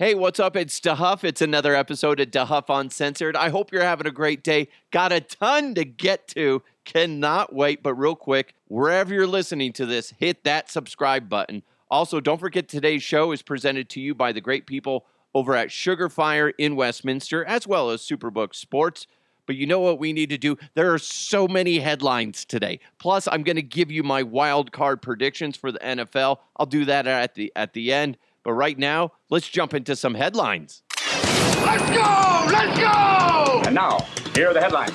Hey, 0.00 0.14
what's 0.14 0.38
up? 0.38 0.54
It's 0.54 0.78
DeHuff. 0.78 1.24
It's 1.24 1.42
another 1.42 1.74
episode 1.74 2.20
of 2.20 2.30
DeHuff 2.30 2.66
Uncensored. 2.68 3.34
I 3.34 3.48
hope 3.48 3.72
you're 3.72 3.82
having 3.82 4.06
a 4.06 4.12
great 4.12 4.44
day. 4.44 4.68
Got 4.92 5.10
a 5.10 5.20
ton 5.20 5.74
to 5.74 5.84
get 5.84 6.28
to. 6.28 6.62
Cannot 6.84 7.52
wait. 7.52 7.82
But 7.82 7.94
real 7.94 8.14
quick, 8.14 8.54
wherever 8.68 9.12
you're 9.12 9.26
listening 9.26 9.72
to 9.72 9.86
this, 9.86 10.14
hit 10.16 10.44
that 10.44 10.70
subscribe 10.70 11.28
button. 11.28 11.64
Also, 11.90 12.20
don't 12.20 12.38
forget 12.38 12.68
today's 12.68 13.02
show 13.02 13.32
is 13.32 13.42
presented 13.42 13.88
to 13.88 14.00
you 14.00 14.14
by 14.14 14.30
the 14.30 14.40
great 14.40 14.68
people 14.68 15.04
over 15.34 15.56
at 15.56 15.72
Sugar 15.72 16.08
Fire 16.08 16.50
in 16.50 16.76
Westminster, 16.76 17.44
as 17.44 17.66
well 17.66 17.90
as 17.90 18.00
Superbook 18.00 18.54
Sports. 18.54 19.08
But 19.46 19.56
you 19.56 19.66
know 19.66 19.80
what 19.80 19.98
we 19.98 20.12
need 20.12 20.30
to 20.30 20.38
do? 20.38 20.56
There 20.74 20.94
are 20.94 20.98
so 20.98 21.48
many 21.48 21.80
headlines 21.80 22.44
today. 22.44 22.78
Plus, 22.98 23.26
I'm 23.26 23.42
going 23.42 23.56
to 23.56 23.62
give 23.62 23.90
you 23.90 24.04
my 24.04 24.22
wild 24.22 24.70
card 24.70 25.02
predictions 25.02 25.56
for 25.56 25.72
the 25.72 25.80
NFL. 25.80 26.38
I'll 26.56 26.66
do 26.66 26.84
that 26.84 27.08
at 27.08 27.34
the 27.34 27.50
at 27.56 27.72
the 27.72 27.92
end. 27.92 28.16
But 28.44 28.52
right 28.52 28.78
now, 28.78 29.12
let's 29.30 29.48
jump 29.48 29.74
into 29.74 29.96
some 29.96 30.14
headlines. 30.14 30.82
Let's 31.04 31.90
go! 31.90 32.46
Let's 32.50 32.78
go! 32.78 33.62
And 33.66 33.74
now, 33.74 33.98
here 34.34 34.50
are 34.50 34.54
the 34.54 34.60
headlines. 34.60 34.92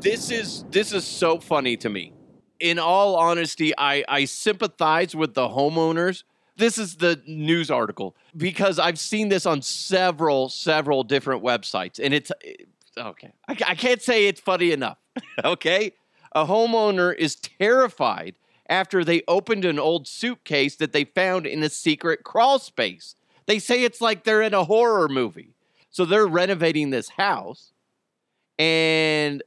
This 0.00 0.30
is 0.30 0.64
this 0.70 0.92
is 0.92 1.06
so 1.06 1.38
funny 1.38 1.76
to 1.78 1.88
me. 1.88 2.12
In 2.60 2.78
all 2.78 3.16
honesty, 3.16 3.72
I, 3.76 4.04
I 4.08 4.24
sympathize 4.24 5.14
with 5.14 5.34
the 5.34 5.48
homeowners. 5.48 6.24
This 6.56 6.78
is 6.78 6.96
the 6.96 7.20
news 7.26 7.70
article 7.70 8.16
because 8.36 8.78
I've 8.78 8.98
seen 8.98 9.28
this 9.28 9.44
on 9.44 9.60
several, 9.62 10.48
several 10.48 11.04
different 11.04 11.42
websites. 11.42 11.98
And 12.02 12.14
it's 12.14 12.30
okay. 12.96 13.32
I, 13.48 13.56
I 13.66 13.74
can't 13.74 14.00
say 14.00 14.26
it's 14.26 14.40
funny 14.40 14.72
enough. 14.72 14.98
okay. 15.44 15.92
A 16.32 16.46
homeowner 16.46 17.14
is 17.14 17.36
terrified 17.36 18.34
after 18.68 19.04
they 19.04 19.22
opened 19.28 19.64
an 19.64 19.78
old 19.78 20.08
suitcase 20.08 20.76
that 20.76 20.92
they 20.92 21.04
found 21.04 21.46
in 21.46 21.62
a 21.62 21.68
secret 21.68 22.24
crawl 22.24 22.58
space. 22.58 23.14
They 23.46 23.58
say 23.58 23.82
it's 23.82 24.00
like 24.00 24.24
they're 24.24 24.42
in 24.42 24.54
a 24.54 24.64
horror 24.64 25.08
movie. 25.08 25.54
So 25.90 26.04
they're 26.04 26.26
renovating 26.26 26.90
this 26.90 27.10
house 27.10 27.72
and 28.58 29.42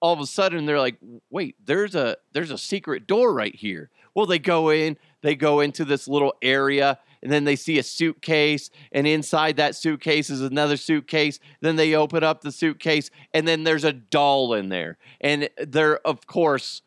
all 0.00 0.12
of 0.12 0.20
a 0.20 0.26
sudden 0.26 0.66
they're 0.66 0.78
like, 0.78 0.98
"Wait, 1.30 1.56
there's 1.64 1.94
a 1.94 2.16
there's 2.32 2.50
a 2.50 2.58
secret 2.58 3.06
door 3.06 3.32
right 3.32 3.54
here." 3.54 3.90
Well, 4.14 4.26
they 4.26 4.38
go 4.38 4.70
in, 4.70 4.96
they 5.22 5.34
go 5.34 5.60
into 5.60 5.84
this 5.84 6.06
little 6.06 6.34
area 6.42 6.98
and 7.24 7.32
then 7.32 7.44
they 7.44 7.56
see 7.56 7.78
a 7.78 7.82
suitcase 7.82 8.70
and 8.92 9.06
inside 9.06 9.56
that 9.56 9.74
suitcase 9.74 10.28
is 10.30 10.42
another 10.42 10.76
suitcase 10.76 11.40
then 11.62 11.76
they 11.76 11.94
open 11.94 12.22
up 12.22 12.42
the 12.42 12.52
suitcase 12.52 13.10
and 13.32 13.48
then 13.48 13.64
there's 13.64 13.84
a 13.84 13.92
doll 13.92 14.52
in 14.52 14.68
there 14.68 14.98
and 15.22 15.48
they're 15.66 15.98
of 16.06 16.26
course 16.26 16.82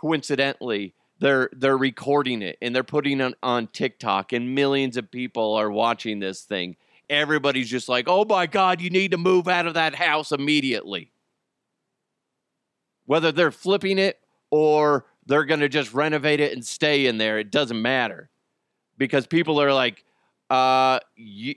coincidentally 0.00 0.94
they're 1.20 1.50
they're 1.52 1.76
recording 1.76 2.40
it 2.42 2.56
and 2.62 2.74
they're 2.74 2.82
putting 2.82 3.20
it 3.20 3.34
on 3.42 3.66
TikTok 3.68 4.32
and 4.32 4.54
millions 4.54 4.96
of 4.96 5.10
people 5.10 5.54
are 5.54 5.70
watching 5.70 6.18
this 6.18 6.42
thing. 6.42 6.76
Everybody's 7.10 7.68
just 7.68 7.88
like, 7.88 8.06
"Oh 8.08 8.24
my 8.24 8.46
god, 8.46 8.80
you 8.80 8.88
need 8.88 9.10
to 9.10 9.18
move 9.18 9.46
out 9.46 9.66
of 9.66 9.74
that 9.74 9.94
house 9.94 10.32
immediately." 10.32 11.12
Whether 13.04 13.32
they're 13.32 13.50
flipping 13.50 13.98
it 13.98 14.18
or 14.50 15.06
they're 15.26 15.44
going 15.44 15.60
to 15.60 15.68
just 15.68 15.92
renovate 15.92 16.40
it 16.40 16.52
and 16.52 16.64
stay 16.64 17.06
in 17.06 17.18
there, 17.18 17.38
it 17.38 17.50
doesn't 17.50 17.80
matter. 17.80 18.30
Because 18.96 19.26
people 19.26 19.60
are 19.60 19.74
like, 19.74 20.04
"Uh, 20.48 21.00
you, 21.16 21.56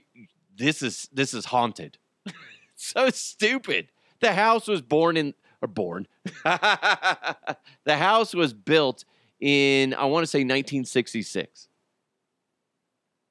this 0.54 0.82
is 0.82 1.08
this 1.12 1.32
is 1.32 1.46
haunted." 1.46 1.96
so 2.74 3.08
stupid. 3.08 3.88
The 4.20 4.34
house 4.34 4.68
was 4.68 4.82
born 4.82 5.16
in 5.16 5.34
or 5.64 5.66
born. 5.66 6.06
the 6.44 7.56
house 7.86 8.34
was 8.34 8.52
built 8.52 9.04
in, 9.40 9.94
I 9.94 10.04
want 10.04 10.22
to 10.22 10.30
say 10.30 10.40
1966. 10.40 11.68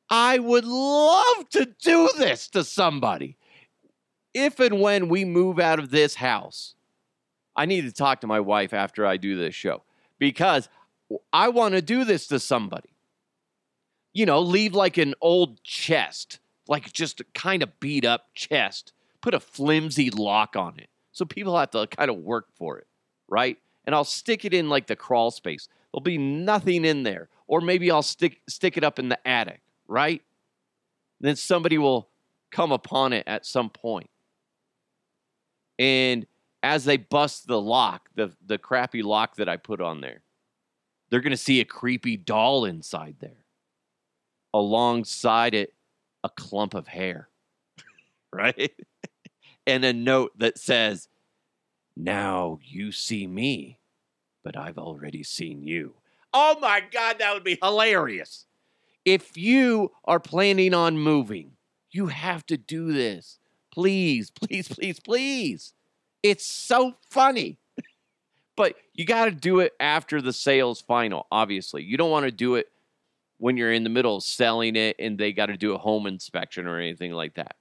I 0.10 0.40
would 0.40 0.66
love 0.66 1.50
to 1.52 1.66
do 1.82 2.10
this 2.18 2.48
to 2.50 2.64
somebody. 2.64 3.38
If 4.34 4.60
and 4.60 4.82
when 4.82 5.08
we 5.10 5.26
move 5.26 5.60
out 5.60 5.80
of 5.80 5.92
this 5.92 6.16
house, 6.16 6.76
I 7.56 7.66
need 7.66 7.82
to 7.82 7.92
talk 7.92 8.22
to 8.22 8.28
my 8.28 8.40
wife 8.40 8.74
after 8.74 9.06
I 9.06 9.18
do 9.18 9.38
this 9.38 9.56
show 9.56 9.84
because 10.20 10.70
I 11.32 11.50
want 11.50 11.76
to 11.76 11.82
do 11.82 12.04
this 12.04 12.28
to 12.28 12.40
somebody. 12.40 12.90
You 14.12 14.26
know, 14.26 14.40
leave 14.40 14.74
like 14.74 14.98
an 14.98 15.14
old 15.22 15.64
chest, 15.64 16.40
like 16.68 16.92
just 16.92 17.22
a 17.22 17.26
kind 17.36 17.64
of 17.64 17.80
beat 17.80 18.06
up 18.06 18.28
chest, 18.34 18.92
put 19.22 19.34
a 19.34 19.40
flimsy 19.40 20.10
lock 20.10 20.56
on 20.56 20.80
it 20.80 20.90
so 21.14 21.26
people 21.26 21.58
have 21.58 21.72
to 21.72 21.88
kind 21.88 22.10
of 22.10 22.18
work 22.18 22.48
for 22.56 22.80
it, 22.80 22.88
right? 23.30 23.58
And 23.86 23.96
I'll 23.96 24.04
stick 24.04 24.44
it 24.46 24.54
in 24.54 24.68
like 24.68 24.88
the 24.88 24.96
crawl 24.96 25.32
space. 25.32 25.70
There'll 25.92 26.04
be 26.04 26.18
nothing 26.18 26.84
in 26.84 27.04
there. 27.04 27.30
Or 27.48 27.62
maybe 27.62 27.92
I'll 27.92 28.02
stick 28.02 28.42
stick 28.50 28.78
it 28.78 28.84
up 28.84 29.00
in 29.00 29.10
the 29.10 29.28
attic, 29.28 29.62
right? 29.88 30.22
And 31.20 31.28
then 31.28 31.36
somebody 31.36 31.78
will 31.78 32.10
come 32.52 32.72
upon 32.72 33.14
it 33.14 33.24
at 33.28 33.46
some 33.46 33.70
point. 33.70 34.10
And 35.78 36.26
as 36.64 36.86
they 36.86 36.98
bust 36.98 37.48
the 37.48 37.62
lock, 37.62 38.10
the, 38.16 38.32
the 38.46 38.58
crappy 38.58 39.04
lock 39.04 39.36
that 39.36 39.50
I 39.50 39.58
put 39.58 39.82
on 39.82 40.02
there, 40.02 40.22
they're 41.10 41.22
going 41.22 41.32
to 41.32 41.38
see 41.38 41.60
a 41.60 41.66
creepy 41.66 42.18
doll 42.18 42.66
inside 42.66 43.18
there. 43.20 43.46
Alongside 44.54 45.54
it, 45.54 45.74
a 46.24 46.30
clump 46.30 46.74
of 46.74 46.88
hair, 46.88 47.28
right? 48.34 48.72
And 49.66 49.86
a 49.86 49.94
note 49.94 50.32
that 50.38 50.58
says, 50.58 51.08
Now 51.96 52.60
you 52.64 52.92
see 52.92 53.28
me, 53.28 53.80
but 54.44 54.58
I've 54.58 54.78
already 54.78 55.24
seen 55.24 55.64
you. 55.64 55.94
Oh 56.34 56.58
my 56.60 56.82
God, 56.92 57.20
that 57.20 57.34
would 57.34 57.44
be 57.44 57.58
hilarious. 57.62 58.46
If 59.06 59.38
you 59.38 59.92
are 60.06 60.20
planning 60.20 60.74
on 60.74 60.98
moving, 60.98 61.52
you 61.92 62.08
have 62.08 62.46
to 62.48 62.58
do 62.58 62.92
this. 62.94 63.40
Please, 63.72 64.32
please, 64.32 64.68
please, 64.68 65.00
please. 65.00 65.74
It's 66.22 66.46
so 66.46 66.96
funny. 67.10 67.58
but 68.56 68.76
you 68.94 69.06
got 69.06 69.26
to 69.26 69.32
do 69.32 69.60
it 69.60 69.74
after 69.80 70.22
the 70.22 70.34
sale's 70.34 70.82
final, 70.82 71.28
obviously. 71.32 71.84
You 71.84 71.98
don't 71.98 72.12
want 72.12 72.26
to 72.26 72.32
do 72.32 72.56
it 72.56 72.70
when 73.38 73.58
you're 73.58 73.74
in 73.74 73.84
the 73.84 73.90
middle 73.90 74.18
of 74.18 74.24
selling 74.24 74.76
it 74.76 74.96
and 75.00 75.18
they 75.18 75.34
got 75.34 75.48
to 75.48 75.58
do 75.58 75.74
a 75.74 75.78
home 75.78 76.08
inspection 76.08 76.66
or 76.66 76.80
anything 76.80 77.12
like 77.12 77.34
that 77.36 77.56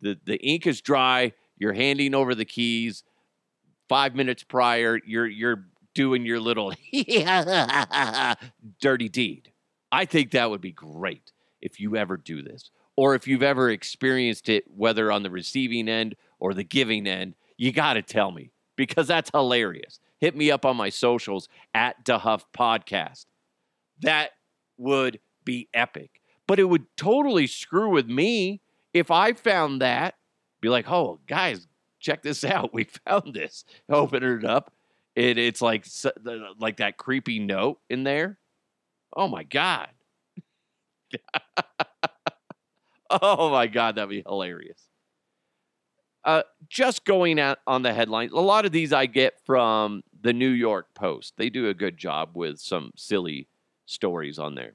the 0.00 0.18
the 0.24 0.36
ink 0.36 0.66
is 0.66 0.80
dry. 0.80 1.32
You're 1.56 1.72
handing 1.72 2.14
over 2.14 2.34
the 2.34 2.44
keys. 2.44 3.04
Five 3.88 4.14
minutes 4.14 4.42
prior, 4.42 5.00
you're 5.04 5.26
you're 5.26 5.64
doing 5.94 6.24
your 6.24 6.40
little 6.40 6.72
dirty 8.80 9.08
deed. 9.08 9.52
I 9.92 10.04
think 10.04 10.30
that 10.30 10.50
would 10.50 10.60
be 10.60 10.72
great 10.72 11.32
if 11.60 11.80
you 11.80 11.96
ever 11.96 12.16
do 12.16 12.42
this, 12.42 12.70
or 12.96 13.14
if 13.14 13.26
you've 13.26 13.42
ever 13.42 13.70
experienced 13.70 14.48
it, 14.48 14.64
whether 14.74 15.10
on 15.10 15.22
the 15.22 15.30
receiving 15.30 15.88
end 15.88 16.14
or 16.38 16.54
the 16.54 16.64
giving 16.64 17.06
end. 17.06 17.34
You 17.56 17.72
got 17.72 17.94
to 17.94 18.02
tell 18.02 18.30
me 18.30 18.52
because 18.76 19.08
that's 19.08 19.30
hilarious. 19.34 20.00
Hit 20.18 20.36
me 20.36 20.50
up 20.50 20.64
on 20.64 20.76
my 20.76 20.88
socials 20.88 21.48
at 21.74 22.04
DeHuff 22.04 22.44
Podcast. 22.56 23.26
That 24.00 24.30
would 24.78 25.20
be 25.44 25.68
epic, 25.74 26.22
but 26.46 26.58
it 26.58 26.64
would 26.64 26.86
totally 26.96 27.46
screw 27.46 27.90
with 27.90 28.08
me 28.08 28.62
if 28.92 29.10
I 29.10 29.32
found 29.32 29.82
that, 29.82 30.14
be 30.60 30.68
like, 30.68 30.90
oh, 30.90 31.20
guys, 31.26 31.66
check 32.00 32.22
this 32.22 32.44
out. 32.44 32.74
We 32.74 32.84
found 32.84 33.34
this. 33.34 33.64
Open 33.88 34.22
it 34.22 34.44
up. 34.44 34.72
It, 35.16 35.38
it's 35.38 35.60
like 35.60 35.86
like 36.58 36.76
that 36.76 36.96
creepy 36.96 37.40
note 37.40 37.80
in 37.90 38.04
there. 38.04 38.38
Oh 39.14 39.26
my 39.26 39.42
god. 39.42 39.88
oh 43.10 43.50
my 43.50 43.66
god, 43.66 43.96
that'd 43.96 44.08
be 44.08 44.22
hilarious. 44.24 44.80
Uh, 46.22 46.42
just 46.68 47.04
going 47.04 47.40
out 47.40 47.58
on 47.66 47.82
the 47.82 47.92
headlines. 47.92 48.30
A 48.32 48.36
lot 48.36 48.64
of 48.66 48.72
these 48.72 48.92
I 48.92 49.06
get 49.06 49.34
from 49.44 50.02
the 50.20 50.32
New 50.32 50.50
York 50.50 50.94
Post. 50.94 51.34
They 51.36 51.50
do 51.50 51.68
a 51.68 51.74
good 51.74 51.96
job 51.96 52.30
with 52.34 52.60
some 52.60 52.92
silly 52.94 53.48
stories 53.86 54.38
on 54.38 54.54
there. 54.54 54.74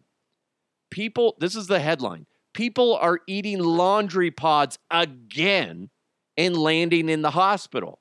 People, 0.90 1.36
this 1.40 1.56
is 1.56 1.68
the 1.68 1.80
headline 1.80 2.26
people 2.56 2.96
are 2.96 3.20
eating 3.28 3.60
laundry 3.60 4.32
pods 4.32 4.80
again 4.90 5.90
and 6.38 6.58
landing 6.58 7.10
in 7.10 7.22
the 7.22 7.32
hospital. 7.32 8.00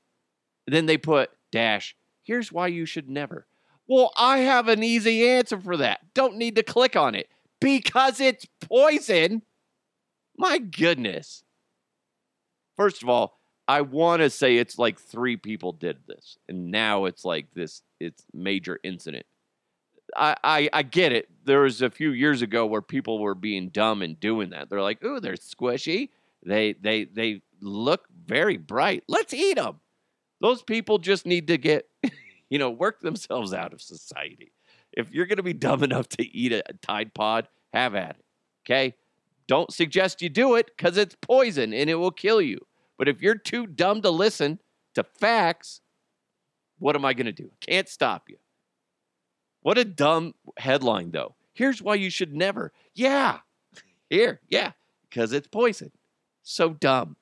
Then 0.66 0.86
they 0.86 0.96
put, 0.96 1.30
dash, 1.52 1.94
here's 2.22 2.50
why 2.50 2.68
you 2.68 2.86
should 2.86 3.10
never. 3.10 3.46
Well, 3.86 4.12
I 4.16 4.38
have 4.38 4.68
an 4.68 4.82
easy 4.82 5.28
answer 5.28 5.60
for 5.60 5.76
that. 5.76 6.14
Don't 6.14 6.36
need 6.36 6.56
to 6.56 6.62
click 6.62 6.96
on 6.96 7.14
it 7.14 7.28
because 7.60 8.20
it's 8.20 8.46
poison. 8.62 9.42
My 10.38 10.58
goodness. 10.58 11.44
First 12.76 13.02
of 13.02 13.08
all, 13.10 13.38
I 13.68 13.82
want 13.82 14.22
to 14.22 14.30
say 14.30 14.56
it's 14.56 14.78
like 14.78 14.98
three 14.98 15.36
people 15.36 15.72
did 15.72 15.98
this, 16.06 16.38
and 16.48 16.70
now 16.70 17.04
it's 17.06 17.24
like 17.24 17.46
this 17.54 17.82
it's 18.00 18.24
major 18.32 18.78
incident. 18.82 19.26
I, 20.16 20.36
I, 20.44 20.70
I 20.72 20.82
get 20.82 21.12
it. 21.12 21.28
There 21.44 21.60
was 21.62 21.82
a 21.82 21.90
few 21.90 22.10
years 22.10 22.42
ago 22.42 22.66
where 22.66 22.82
people 22.82 23.18
were 23.18 23.34
being 23.34 23.68
dumb 23.68 24.02
and 24.02 24.18
doing 24.18 24.50
that. 24.50 24.70
They're 24.70 24.82
like, 24.82 25.02
"Ooh, 25.04 25.20
they're 25.20 25.34
squishy. 25.34 26.10
They 26.44 26.74
they 26.74 27.04
they 27.04 27.42
look 27.60 28.06
very 28.26 28.56
bright. 28.56 29.04
Let's 29.08 29.34
eat 29.34 29.56
them." 29.56 29.80
Those 30.40 30.62
people 30.62 30.98
just 30.98 31.26
need 31.26 31.46
to 31.48 31.56
get, 31.58 31.88
you 32.50 32.58
know, 32.58 32.70
work 32.70 33.00
themselves 33.00 33.52
out 33.54 33.72
of 33.72 33.80
society. 33.80 34.52
if 34.92 35.10
you're 35.10 35.26
going 35.26 35.38
to 35.38 35.42
be 35.42 35.54
dumb 35.54 35.82
enough 35.82 36.08
to 36.08 36.22
eat 36.36 36.52
a 36.52 36.62
Tide 36.82 37.14
Pod, 37.14 37.48
have 37.72 37.94
at 37.94 38.10
it. 38.10 38.24
Okay? 38.64 38.94
Don't 39.46 39.72
suggest 39.72 40.22
you 40.22 40.28
do 40.28 40.54
it 40.54 40.66
because 40.76 40.96
it's 40.96 41.16
poison 41.20 41.72
and 41.74 41.90
it 41.90 41.96
will 41.96 42.10
kill 42.10 42.40
you. 42.40 42.60
But 42.98 43.08
if 43.08 43.20
you're 43.20 43.34
too 43.36 43.66
dumb 43.66 44.02
to 44.02 44.10
listen 44.10 44.60
to 44.94 45.02
facts, 45.02 45.80
what 46.78 46.94
am 46.94 47.04
I 47.04 47.14
going 47.14 47.26
to 47.26 47.32
do? 47.32 47.50
Can't 47.60 47.88
stop 47.88 48.28
you. 48.28 48.36
What 49.64 49.78
a 49.78 49.84
dumb 49.84 50.34
headline, 50.58 51.10
though. 51.10 51.34
Here's 51.54 51.80
why 51.80 51.94
you 51.94 52.10
should 52.10 52.34
never. 52.34 52.70
Yeah. 52.94 53.38
Here. 54.10 54.40
Yeah. 54.50 54.72
Because 55.08 55.32
it's 55.32 55.48
poison. 55.48 55.90
So 56.42 56.74
dumb. 56.74 57.16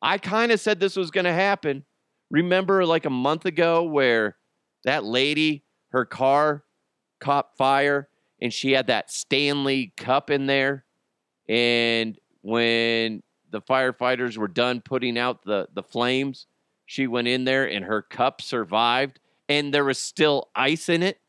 I 0.00 0.16
kind 0.16 0.50
of 0.50 0.60
said 0.60 0.80
this 0.80 0.96
was 0.96 1.10
going 1.10 1.26
to 1.26 1.32
happen. 1.32 1.84
Remember, 2.30 2.86
like 2.86 3.04
a 3.04 3.10
month 3.10 3.44
ago, 3.44 3.82
where 3.82 4.36
that 4.84 5.04
lady, 5.04 5.62
her 5.90 6.06
car 6.06 6.64
caught 7.20 7.54
fire 7.58 8.08
and 8.40 8.50
she 8.50 8.72
had 8.72 8.86
that 8.86 9.10
Stanley 9.10 9.92
cup 9.98 10.30
in 10.30 10.46
there. 10.46 10.86
And 11.50 12.18
when 12.40 13.22
the 13.50 13.60
firefighters 13.60 14.38
were 14.38 14.48
done 14.48 14.80
putting 14.80 15.18
out 15.18 15.44
the, 15.44 15.68
the 15.74 15.82
flames, 15.82 16.46
she 16.86 17.06
went 17.06 17.28
in 17.28 17.44
there 17.44 17.68
and 17.68 17.84
her 17.84 18.00
cup 18.00 18.40
survived 18.40 19.20
and 19.48 19.72
there 19.72 19.84
was 19.84 19.98
still 19.98 20.48
ice 20.54 20.88
in 20.88 21.02
it. 21.02 21.20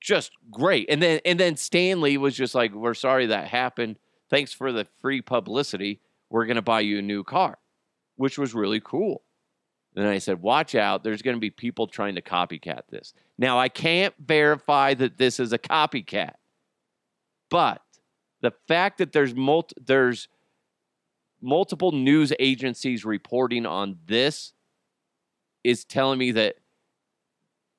Just 0.00 0.32
great. 0.50 0.88
And 0.90 1.02
then 1.02 1.20
and 1.24 1.40
then 1.40 1.56
Stanley 1.56 2.16
was 2.16 2.36
just 2.36 2.54
like, 2.54 2.72
We're 2.74 2.94
sorry 2.94 3.26
that 3.26 3.48
happened. 3.48 3.96
Thanks 4.30 4.52
for 4.52 4.72
the 4.72 4.86
free 5.00 5.22
publicity. 5.22 6.00
We're 6.30 6.46
gonna 6.46 6.62
buy 6.62 6.80
you 6.80 6.98
a 6.98 7.02
new 7.02 7.24
car, 7.24 7.58
which 8.16 8.38
was 8.38 8.54
really 8.54 8.80
cool. 8.80 9.22
And 9.96 10.06
I 10.08 10.18
said, 10.18 10.42
watch 10.42 10.74
out. 10.74 11.04
There's 11.04 11.22
going 11.22 11.36
to 11.36 11.40
be 11.40 11.50
people 11.50 11.86
trying 11.86 12.16
to 12.16 12.22
copycat 12.22 12.82
this. 12.90 13.14
Now, 13.38 13.58
I 13.58 13.68
can't 13.68 14.14
verify 14.18 14.94
that 14.94 15.18
this 15.18 15.38
is 15.38 15.52
a 15.52 15.58
copycat, 15.58 16.34
but 17.48 17.80
the 18.40 18.52
fact 18.66 18.98
that 18.98 19.12
there's 19.12 19.34
there's 19.86 20.28
multiple 21.40 21.92
news 21.92 22.32
agencies 22.38 23.04
reporting 23.04 23.66
on 23.66 23.98
this 24.06 24.52
is 25.62 25.84
telling 25.84 26.18
me 26.18 26.32
that 26.32 26.56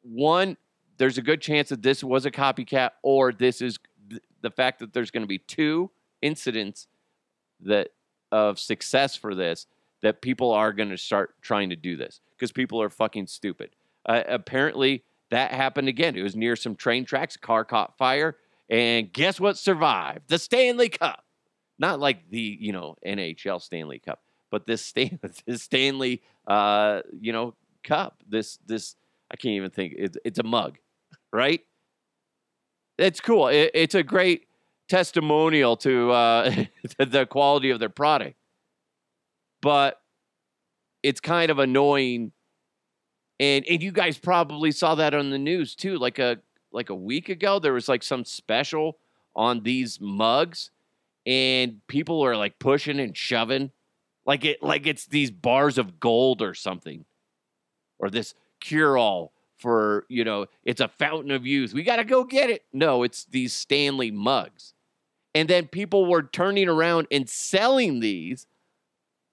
one, 0.06 0.58
there's 0.98 1.18
a 1.18 1.22
good 1.22 1.42
chance 1.42 1.70
that 1.70 1.82
this 1.82 2.04
was 2.04 2.26
a 2.26 2.32
copycat, 2.32 2.92
or 3.04 3.34
this 3.34 3.62
is 3.62 3.80
th- 4.10 4.22
the 4.42 4.52
fact 4.52 4.80
that 4.80 4.94
there's 4.94 5.12
going 5.12 5.24
to 5.24 5.28
be 5.28 5.40
two 5.40 5.92
incidents 6.22 6.88
that 7.62 7.90
of 8.32 8.60
success 8.60 9.16
for 9.16 9.34
this 9.36 9.68
that 10.02 10.22
people 10.22 10.52
are 10.52 10.74
going 10.74 10.90
to 10.90 10.98
start 10.98 11.36
trying 11.42 11.70
to 11.70 11.76
do 11.76 11.96
this 11.96 12.20
because 12.38 12.52
people 12.52 12.82
are 12.82 12.90
fucking 12.90 13.28
stupid. 13.28 13.76
Uh, 14.06 14.22
apparently, 14.28 15.04
that 15.32 15.52
happened 15.52 15.88
again. 15.88 16.16
It 16.16 16.22
was 16.22 16.36
near 16.36 16.56
some 16.56 16.76
train 16.76 17.06
tracks. 17.06 17.36
A 17.36 17.40
car 17.40 17.66
caught 17.66 17.98
fire, 17.98 18.38
and 18.70 19.12
guess 19.12 19.40
what 19.40 19.58
survived? 19.58 20.28
The 20.28 20.38
Stanley 20.38 20.90
Cup. 20.90 21.24
Not 21.78 22.00
like 22.00 22.30
the 22.30 22.58
you 22.60 22.72
know 22.72 22.96
NHL 23.06 23.62
Stanley 23.62 24.00
Cup, 24.00 24.22
but 24.52 24.66
this 24.66 24.86
Stan- 24.86 25.20
this 25.46 25.64
Stanley 25.64 26.22
uh, 26.48 27.02
you 27.20 27.34
know 27.34 27.56
cup. 27.84 28.22
This 28.28 28.60
this 28.66 28.96
I 29.36 29.38
can't 29.38 29.56
even 29.56 29.70
think. 29.70 29.94
It's, 29.98 30.18
it's 30.24 30.40
a 30.40 30.44
mug, 30.44 30.78
right? 31.34 31.62
It's 32.98 33.20
cool. 33.20 33.50
It, 33.50 33.72
it's 33.74 33.96
a 33.96 34.04
great 34.04 34.48
testimonial 34.88 35.76
to 35.78 36.12
uh, 36.12 36.66
the 37.00 37.26
quality 37.26 37.70
of 37.72 37.80
their 37.80 37.90
product 37.90 38.38
but 39.66 40.00
it's 41.02 41.20
kind 41.20 41.50
of 41.50 41.58
annoying. 41.58 42.32
And 43.40 43.66
and 43.68 43.82
you 43.82 43.92
guys 43.92 44.16
probably 44.16 44.72
saw 44.72 44.94
that 44.94 45.16
on 45.16 45.32
the 45.32 45.40
news 45.40 45.76
too. 45.76 45.98
Like 45.98 46.20
a 46.20 46.38
like 46.72 46.92
a 46.92 46.96
week 46.96 47.30
ago, 47.30 47.58
there 47.58 47.74
was 47.74 47.90
like 47.90 48.04
some 48.04 48.26
special 48.26 49.00
on 49.36 49.64
these 49.64 50.00
mugs, 50.00 50.70
and 51.26 51.82
people 51.88 52.24
are 52.24 52.38
like 52.38 52.60
pushing 52.60 53.00
and 53.00 53.18
shoving, 53.18 53.72
like 54.24 54.46
it 54.46 54.62
like 54.62 54.86
it's 54.86 55.08
these 55.08 55.32
bars 55.32 55.80
of 55.80 56.00
gold 56.00 56.44
or 56.44 56.54
something, 56.54 57.04
or 57.98 58.12
this 58.12 58.36
cure 58.60 58.98
all 58.98 59.34
for 59.58 60.06
you 60.10 60.24
know 60.24 60.46
it's 60.64 60.82
a 60.82 60.88
fountain 60.88 61.32
of 61.32 61.46
youth. 61.46 61.74
We 61.74 61.84
got 61.84 61.98
to 61.98 62.04
go 62.04 62.24
get 62.24 62.50
it. 62.50 62.64
No, 62.74 63.04
it's 63.04 63.26
these 63.26 63.54
Stanley 63.54 64.12
mugs, 64.12 64.74
and 65.34 65.50
then 65.50 65.68
people 65.68 66.06
were 66.06 66.24
turning 66.24 66.68
around 66.68 67.08
and 67.12 67.30
selling 67.30 68.00
these 68.00 68.48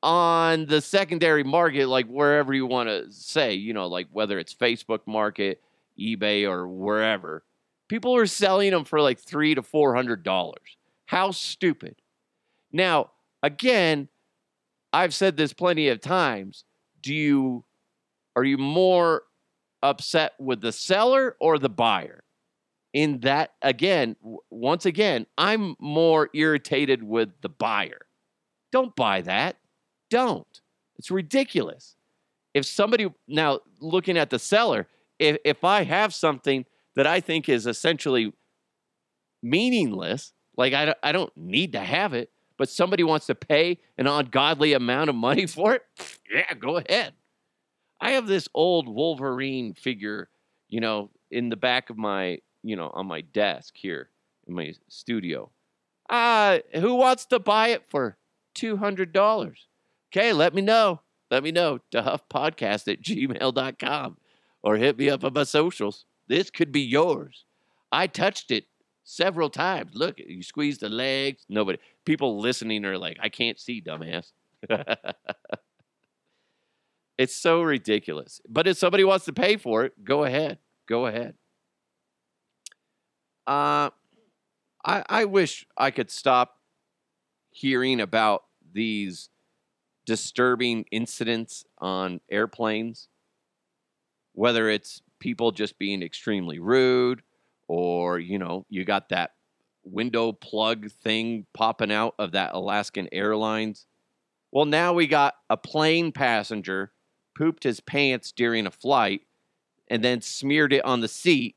on 0.02 0.66
the 0.66 0.80
secondary 0.80 1.44
market, 1.44 1.86
like 1.86 2.06
wherever 2.06 2.52
you 2.52 2.66
want 2.66 2.88
to 2.88 3.12
say, 3.12 3.54
you 3.54 3.72
know, 3.72 3.86
like 3.86 4.08
whether 4.10 4.38
it's 4.38 4.52
Facebook 4.52 5.00
market, 5.06 5.62
eBay, 5.98 6.48
or 6.48 6.66
wherever, 6.66 7.44
people 7.88 8.16
are 8.16 8.26
selling 8.26 8.70
them 8.72 8.84
for 8.84 9.00
like 9.00 9.18
three 9.18 9.54
to 9.54 9.62
four 9.62 9.94
hundred 9.94 10.22
dollars. 10.22 10.76
How 11.06 11.30
stupid. 11.30 11.96
Now, 12.72 13.10
again, 13.42 14.08
I've 14.92 15.14
said 15.14 15.36
this 15.36 15.52
plenty 15.52 15.88
of 15.88 16.00
times. 16.00 16.64
Do 17.02 17.14
you 17.14 17.64
are 18.36 18.44
you 18.44 18.58
more 18.58 19.22
upset 19.82 20.32
with 20.38 20.60
the 20.60 20.72
seller 20.72 21.36
or 21.40 21.58
the 21.58 21.68
buyer? 21.68 22.24
In 22.92 23.20
that, 23.20 23.54
again, 23.62 24.16
once 24.50 24.84
again, 24.84 25.26
I'm 25.38 25.76
more 25.78 26.28
irritated 26.34 27.02
with 27.02 27.30
the 27.40 27.48
buyer. 27.48 28.06
Don't 28.70 28.94
buy 28.94 29.22
that 29.22 29.56
don't. 30.12 30.60
It's 30.98 31.10
ridiculous. 31.10 31.96
If 32.52 32.66
somebody 32.66 33.10
now 33.26 33.60
looking 33.80 34.18
at 34.18 34.28
the 34.28 34.38
seller, 34.38 34.86
if, 35.18 35.38
if 35.42 35.64
I 35.64 35.84
have 35.84 36.12
something 36.12 36.66
that 36.94 37.06
I 37.06 37.20
think 37.20 37.48
is 37.48 37.66
essentially 37.66 38.34
meaningless, 39.42 40.34
like 40.54 40.74
I 40.74 40.94
I 41.02 41.12
don't 41.12 41.34
need 41.34 41.72
to 41.72 41.80
have 41.80 42.12
it, 42.12 42.30
but 42.58 42.68
somebody 42.68 43.02
wants 43.04 43.24
to 43.26 43.34
pay 43.34 43.78
an 43.96 44.06
ungodly 44.06 44.74
amount 44.74 45.08
of 45.08 45.16
money 45.16 45.46
for 45.56 45.76
it, 45.76 45.82
yeah, 46.30 46.52
go 46.52 46.76
ahead. 46.76 47.14
I 48.02 48.10
have 48.10 48.26
this 48.26 48.48
old 48.52 48.88
Wolverine 48.88 49.74
figure, 49.74 50.28
you 50.68 50.80
know, 50.80 51.10
in 51.30 51.48
the 51.50 51.56
back 51.56 51.88
of 51.88 51.96
my, 51.96 52.38
you 52.64 52.74
know, 52.74 52.90
on 52.92 53.06
my 53.06 53.20
desk 53.20 53.74
here 53.76 54.10
in 54.48 54.54
my 54.54 54.74
studio. 54.88 55.50
Uh, 56.10 56.58
who 56.74 56.96
wants 56.96 57.26
to 57.26 57.38
buy 57.38 57.68
it 57.68 57.84
for 57.88 58.16
$200? 58.56 59.54
Okay, 60.12 60.32
let 60.32 60.52
me 60.52 60.62
know. 60.62 61.00
Let 61.30 61.44
me 61.44 61.52
know. 61.52 61.78
Podcast 61.94 62.92
at 62.92 63.02
gmail.com 63.02 64.16
or 64.64 64.76
hit 64.76 64.98
me 64.98 65.08
up 65.08 65.22
on 65.22 65.32
my 65.32 65.44
socials. 65.44 66.04
This 66.26 66.50
could 66.50 66.72
be 66.72 66.82
yours. 66.82 67.44
I 67.92 68.08
touched 68.08 68.50
it 68.50 68.64
several 69.04 69.48
times. 69.48 69.92
Look, 69.94 70.18
you 70.18 70.42
squeeze 70.42 70.78
the 70.78 70.88
legs. 70.88 71.46
Nobody, 71.48 71.78
people 72.04 72.40
listening 72.40 72.84
are 72.84 72.98
like, 72.98 73.18
I 73.20 73.28
can't 73.28 73.60
see, 73.60 73.80
dumbass. 73.80 74.32
it's 77.18 77.36
so 77.36 77.62
ridiculous. 77.62 78.40
But 78.48 78.66
if 78.66 78.78
somebody 78.78 79.04
wants 79.04 79.24
to 79.26 79.32
pay 79.32 79.56
for 79.56 79.84
it, 79.84 80.04
go 80.04 80.24
ahead. 80.24 80.58
Go 80.88 81.06
ahead. 81.06 81.34
Uh, 83.46 83.90
I, 84.84 85.04
I 85.08 85.24
wish 85.24 85.66
I 85.76 85.90
could 85.90 86.10
stop 86.10 86.58
hearing 87.50 88.00
about 88.00 88.44
these 88.72 89.28
disturbing 90.06 90.84
incidents 90.90 91.64
on 91.78 92.20
airplanes, 92.30 93.08
whether 94.32 94.68
it's 94.68 95.02
people 95.18 95.52
just 95.52 95.78
being 95.78 96.02
extremely 96.02 96.58
rude 96.58 97.22
or, 97.68 98.18
you 98.18 98.38
know, 98.38 98.66
you 98.68 98.84
got 98.84 99.10
that 99.10 99.32
window 99.84 100.32
plug 100.32 100.90
thing 100.90 101.46
popping 101.52 101.92
out 101.92 102.14
of 102.18 102.32
that 102.32 102.54
Alaskan 102.54 103.08
Airlines. 103.12 103.86
Well, 104.50 104.64
now 104.64 104.92
we 104.92 105.06
got 105.06 105.34
a 105.48 105.56
plane 105.56 106.12
passenger 106.12 106.92
pooped 107.42 107.64
his 107.64 107.80
pants 107.80 108.30
during 108.30 108.68
a 108.68 108.70
flight 108.70 109.22
and 109.88 110.04
then 110.04 110.20
smeared 110.20 110.72
it 110.72 110.84
on 110.84 111.00
the 111.00 111.08
seat 111.08 111.56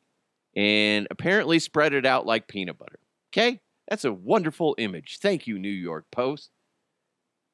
and 0.56 1.08
apparently 1.12 1.60
spread 1.60 1.94
it 1.94 2.08
out 2.08 2.26
like 2.26 2.48
peanut 2.48 2.80
butter. 2.80 2.98
Okay? 3.32 3.62
That's 3.88 4.04
a 4.04 4.12
wonderful 4.12 4.74
image. 4.80 5.20
Thank 5.22 5.46
you, 5.46 5.60
New 5.60 5.70
York 5.70 6.06
Post. 6.12 6.50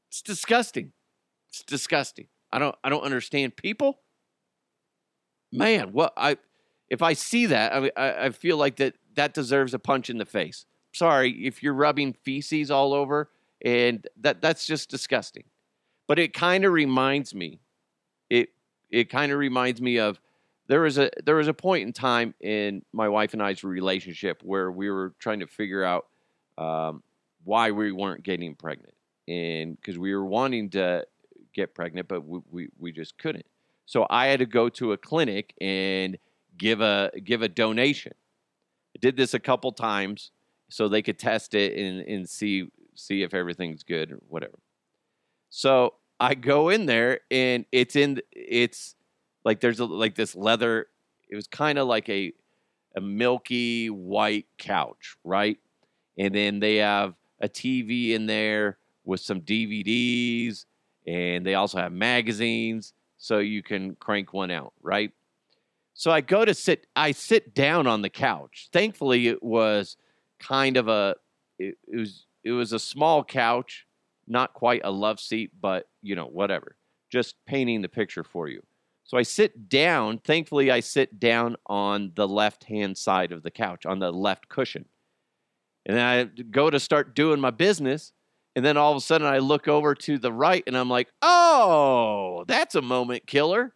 It's 0.10 0.22
disgusting. 0.22 0.94
It's 1.50 1.62
disgusting. 1.64 2.28
I 2.54 2.60
don't 2.60 2.76
I 2.86 2.90
don't 2.90 3.04
understand 3.04 3.58
people. 3.58 4.00
Man, 5.52 5.92
what 5.92 6.14
I 6.16 6.38
if 6.90 7.02
I 7.02 7.14
see 7.14 7.48
that, 7.48 7.74
I 7.74 7.92
I, 7.98 8.26
I 8.26 8.30
feel 8.30 8.56
like 8.56 8.78
that 8.78 8.96
that 9.16 9.34
deserves 9.34 9.74
a 9.74 9.80
punch 9.80 10.10
in 10.10 10.18
the 10.18 10.26
face. 10.26 10.66
Sorry 10.94 11.32
if 11.46 11.62
you're 11.62 11.74
rubbing 11.74 12.14
feces 12.14 12.72
all 12.72 12.94
over, 12.94 13.30
and 13.64 14.08
that 14.22 14.42
that's 14.42 14.66
just 14.66 14.90
disgusting. 14.90 15.44
But 16.08 16.18
it 16.18 16.34
kind 16.34 16.64
of 16.64 16.72
reminds 16.72 17.34
me, 17.36 17.60
it 18.32 18.50
it 18.90 19.10
kind 19.10 19.32
of 19.32 19.38
reminds 19.38 19.82
me 19.82 20.00
of 20.00 20.20
there 20.68 20.82
was 20.82 20.98
a 20.98 21.12
there 21.24 21.36
was 21.36 21.50
a 21.50 21.54
point 21.54 21.86
in 21.86 21.94
time 21.94 22.34
in 22.40 22.82
my 22.94 23.10
wife 23.10 23.34
and 23.34 23.44
I's 23.44 23.64
relationship 23.64 24.42
where 24.42 24.72
we 24.72 24.90
were 24.90 25.14
trying 25.20 25.42
to 25.42 25.48
figure 25.48 25.84
out 25.84 26.08
um, 26.58 27.04
why 27.44 27.72
we 27.72 27.92
weren't 27.92 28.24
getting 28.24 28.56
pregnant, 28.56 28.94
and 29.28 29.76
because 29.76 30.00
we 30.00 30.16
were 30.16 30.26
wanting 30.26 30.70
to 30.72 31.06
get 31.54 31.76
pregnant, 31.76 32.08
but 32.08 32.26
we, 32.26 32.40
we, 32.50 32.70
we 32.80 32.92
just 32.94 33.18
couldn't. 33.18 33.46
So 33.86 34.08
I 34.10 34.28
had 34.28 34.40
to 34.40 34.46
go 34.46 34.70
to 34.70 34.94
a 34.94 34.98
clinic 34.98 35.54
and 35.60 36.18
give 36.58 36.80
a 36.80 37.12
give 37.24 37.42
a 37.42 37.50
donation. 37.50 38.14
I 38.96 39.00
did 39.02 39.18
this 39.18 39.34
a 39.34 39.40
couple 39.40 39.74
times 39.74 40.32
so 40.70 40.88
they 40.88 41.02
could 41.02 41.20
test 41.20 41.54
it 41.54 41.78
and, 41.78 42.00
and 42.08 42.30
see 42.30 42.70
see 42.96 43.24
if 43.24 43.34
everything's 43.34 43.84
good 43.84 44.14
or 44.14 44.20
whatever. 44.30 44.58
So 45.50 45.96
I 46.22 46.36
go 46.36 46.70
in 46.70 46.86
there 46.86 47.22
and 47.32 47.66
it's 47.72 47.96
in 47.96 48.22
it's 48.32 48.96
like 49.44 49.60
there's 49.60 49.80
a, 49.80 49.86
like 49.86 50.13
this 50.13 50.36
leather. 50.36 50.88
It 51.28 51.36
was 51.36 51.48
kind 51.48 51.80
of 51.80 51.88
like 51.88 52.08
a 52.10 52.32
a 52.96 53.01
milky 53.01 53.90
white 53.90 54.46
couch, 54.60 55.18
right? 55.24 55.58
And 56.18 56.36
then 56.36 56.60
they 56.60 56.75
have 56.75 57.16
a 57.40 57.50
TV 57.50 58.12
in 58.12 58.28
there 58.28 58.78
with 59.04 59.20
some 59.20 59.42
DVDs, 59.42 60.66
and 61.08 61.44
they 61.44 61.56
also 61.56 61.80
have 61.80 61.92
magazines, 61.92 62.94
so 63.18 63.40
you 63.40 63.63
can 63.63 63.96
crank 63.96 64.32
one 64.32 64.51
out, 64.51 64.74
right? 64.82 65.12
So 65.96 66.12
I 66.12 66.22
go 66.22 66.46
to 66.46 66.54
sit. 66.54 66.86
I 66.96 67.13
sit 67.13 67.56
down 67.56 67.88
on 67.88 68.04
the 68.04 68.10
couch. 68.10 68.70
Thankfully, 68.72 69.28
it 69.28 69.42
was 69.42 69.98
kind 70.40 70.78
of 70.78 70.88
a. 70.88 71.16
It, 71.58 71.78
it 71.88 71.98
was 71.98 72.25
it 72.44 72.51
was 72.51 72.74
a 72.74 72.80
small 72.80 73.24
couch, 73.24 73.88
not 74.28 74.54
quite 74.54 74.82
a 74.84 74.92
love 74.92 75.20
seat, 75.20 75.51
but 75.60 75.88
you 76.01 76.16
know 76.16 76.25
whatever. 76.25 76.75
Just 77.12 77.36
painting 77.46 77.82
the 77.82 77.90
picture 77.90 78.24
for 78.24 78.48
you. 78.48 78.62
So 79.04 79.18
I 79.18 79.24
sit 79.24 79.68
down. 79.68 80.20
Thankfully, 80.20 80.72
I 80.72 80.80
sit 80.80 81.20
down 81.20 81.58
on 81.66 82.12
the 82.16 82.28
left 82.28 82.63
hand 82.63 82.98
side 82.98 83.32
of 83.32 83.44
the 83.44 83.51
couch, 83.51 83.86
on 83.86 84.00
the 84.00 84.12
left 84.12 84.48
cushion. 84.48 84.86
And 85.86 86.00
I 86.00 86.24
go 86.24 86.70
to 86.70 86.80
start 86.80 87.16
doing 87.16 87.40
my 87.40 87.51
business. 87.51 88.13
And 88.56 88.63
then 88.63 88.78
all 88.78 88.92
of 88.92 88.98
a 88.98 89.01
sudden, 89.01 89.28
I 89.28 89.40
look 89.40 89.68
over 89.68 89.96
to 89.96 90.18
the 90.18 90.32
right 90.32 90.63
and 90.68 90.78
I'm 90.78 90.90
like, 90.90 91.10
oh, 91.22 92.46
that's 92.48 92.75
a 92.75 92.82
moment 92.82 93.28
killer. 93.28 93.74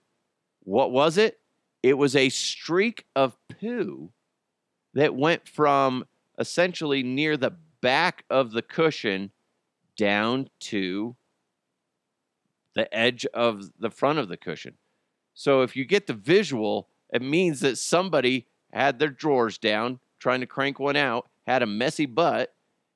What 0.64 0.92
was 0.92 1.18
it? 1.18 1.40
It 1.84 1.98
was 1.98 2.16
a 2.16 2.30
streak 2.30 3.06
of 3.16 3.38
poo 3.60 4.12
that 4.94 5.16
went 5.16 5.48
from 5.48 6.06
essentially 6.40 7.04
near 7.04 7.38
the 7.38 7.52
back 7.82 8.24
of 8.30 8.52
the 8.52 8.62
cushion 8.62 9.32
down 9.98 10.50
to 10.60 11.16
the 12.74 12.94
edge 12.96 13.26
of 13.34 13.72
the 13.80 13.90
front 13.90 14.20
of 14.20 14.28
the 14.28 14.38
cushion. 14.38 14.76
So 15.34 15.62
if 15.62 15.76
you 15.76 15.86
get 15.86 16.08
the 16.08 16.14
visual, 16.14 16.90
it 17.14 17.22
means 17.22 17.62
that 17.62 17.78
somebody 17.78 18.48
had 18.72 19.00
their 19.00 19.10
drawers 19.10 19.58
down 19.58 20.00
trying 20.20 20.42
to 20.42 20.48
crank 20.48 20.80
one 20.80 20.96
out, 20.96 21.28
had 21.46 21.62
a 21.62 21.68
messy 21.68 22.06
butt, 22.06 22.54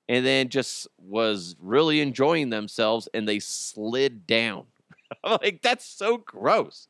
and 0.08 0.26
then 0.26 0.50
just 0.50 0.88
was 0.98 1.56
really 1.60 2.02
enjoying 2.02 2.50
themselves 2.50 3.08
and 3.14 3.28
they 3.28 3.40
slid 3.40 4.26
down. 4.26 4.66
I'm 5.24 5.38
like, 5.42 5.62
that's 5.62 5.86
so 5.86 6.18
gross. 6.18 6.88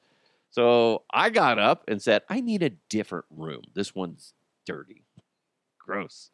So 0.52 1.04
I 1.12 1.30
got 1.30 1.60
up 1.60 1.84
and 1.88 2.02
said, 2.02 2.24
I 2.30 2.40
need 2.40 2.64
a 2.64 2.70
different 2.70 3.26
room. 3.30 3.64
This 3.74 3.94
one's 3.94 4.34
dirty. 4.66 5.04
Gross. 5.78 6.32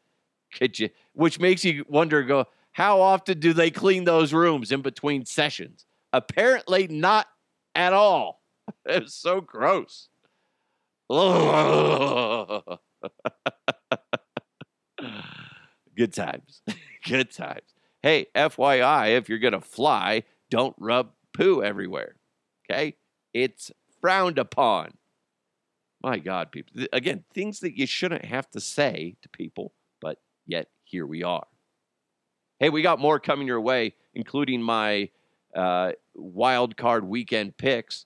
Could 0.54 0.80
you 0.80 0.90
which 1.14 1.40
makes 1.40 1.66
you 1.66 1.84
wonder 1.90 2.24
go, 2.24 2.46
how 2.76 3.00
often 3.00 3.40
do 3.40 3.54
they 3.54 3.72
clean 3.72 4.04
those 4.04 4.34
rooms 4.34 4.70
in 4.70 4.82
between 4.82 5.26
sessions? 5.26 5.86
Apparently 6.12 6.88
not 6.88 7.26
at 7.74 7.94
all. 7.94 8.42
It's 8.86 9.14
so 9.14 9.40
gross. 9.42 10.10
Good 15.96 16.12
times. 16.12 16.64
Good 17.08 17.32
times. 17.32 17.76
Hey, 18.02 18.26
FYI, 18.36 19.16
if 19.16 19.30
you're 19.30 19.40
going 19.40 19.54
to 19.54 19.62
fly, 19.62 20.24
don't 20.50 20.76
rub 20.78 21.12
poo 21.32 21.64
everywhere. 21.64 22.16
Okay? 22.70 22.96
It's 23.34 23.72
frowned 24.02 24.38
upon. 24.38 24.96
My 26.04 26.18
God, 26.18 26.52
people. 26.52 26.86
Again, 26.92 27.24
things 27.34 27.62
that 27.62 27.78
you 27.78 27.86
shouldn't 27.86 28.26
have 28.26 28.50
to 28.52 28.60
say 28.60 29.16
to 29.22 29.30
people, 29.30 29.72
but 30.02 30.18
yet 30.46 30.68
here 30.84 31.06
we 31.06 31.24
are. 31.24 31.46
Hey, 32.60 32.70
we 32.70 32.82
got 32.82 33.00
more 33.00 33.20
coming 33.20 33.48
your 33.48 33.60
way, 33.60 33.94
including 34.14 34.62
my 34.62 35.10
uh, 35.54 35.92
wild 36.14 36.78
card 36.78 37.04
weekend 37.04 37.58
picks. 37.58 38.06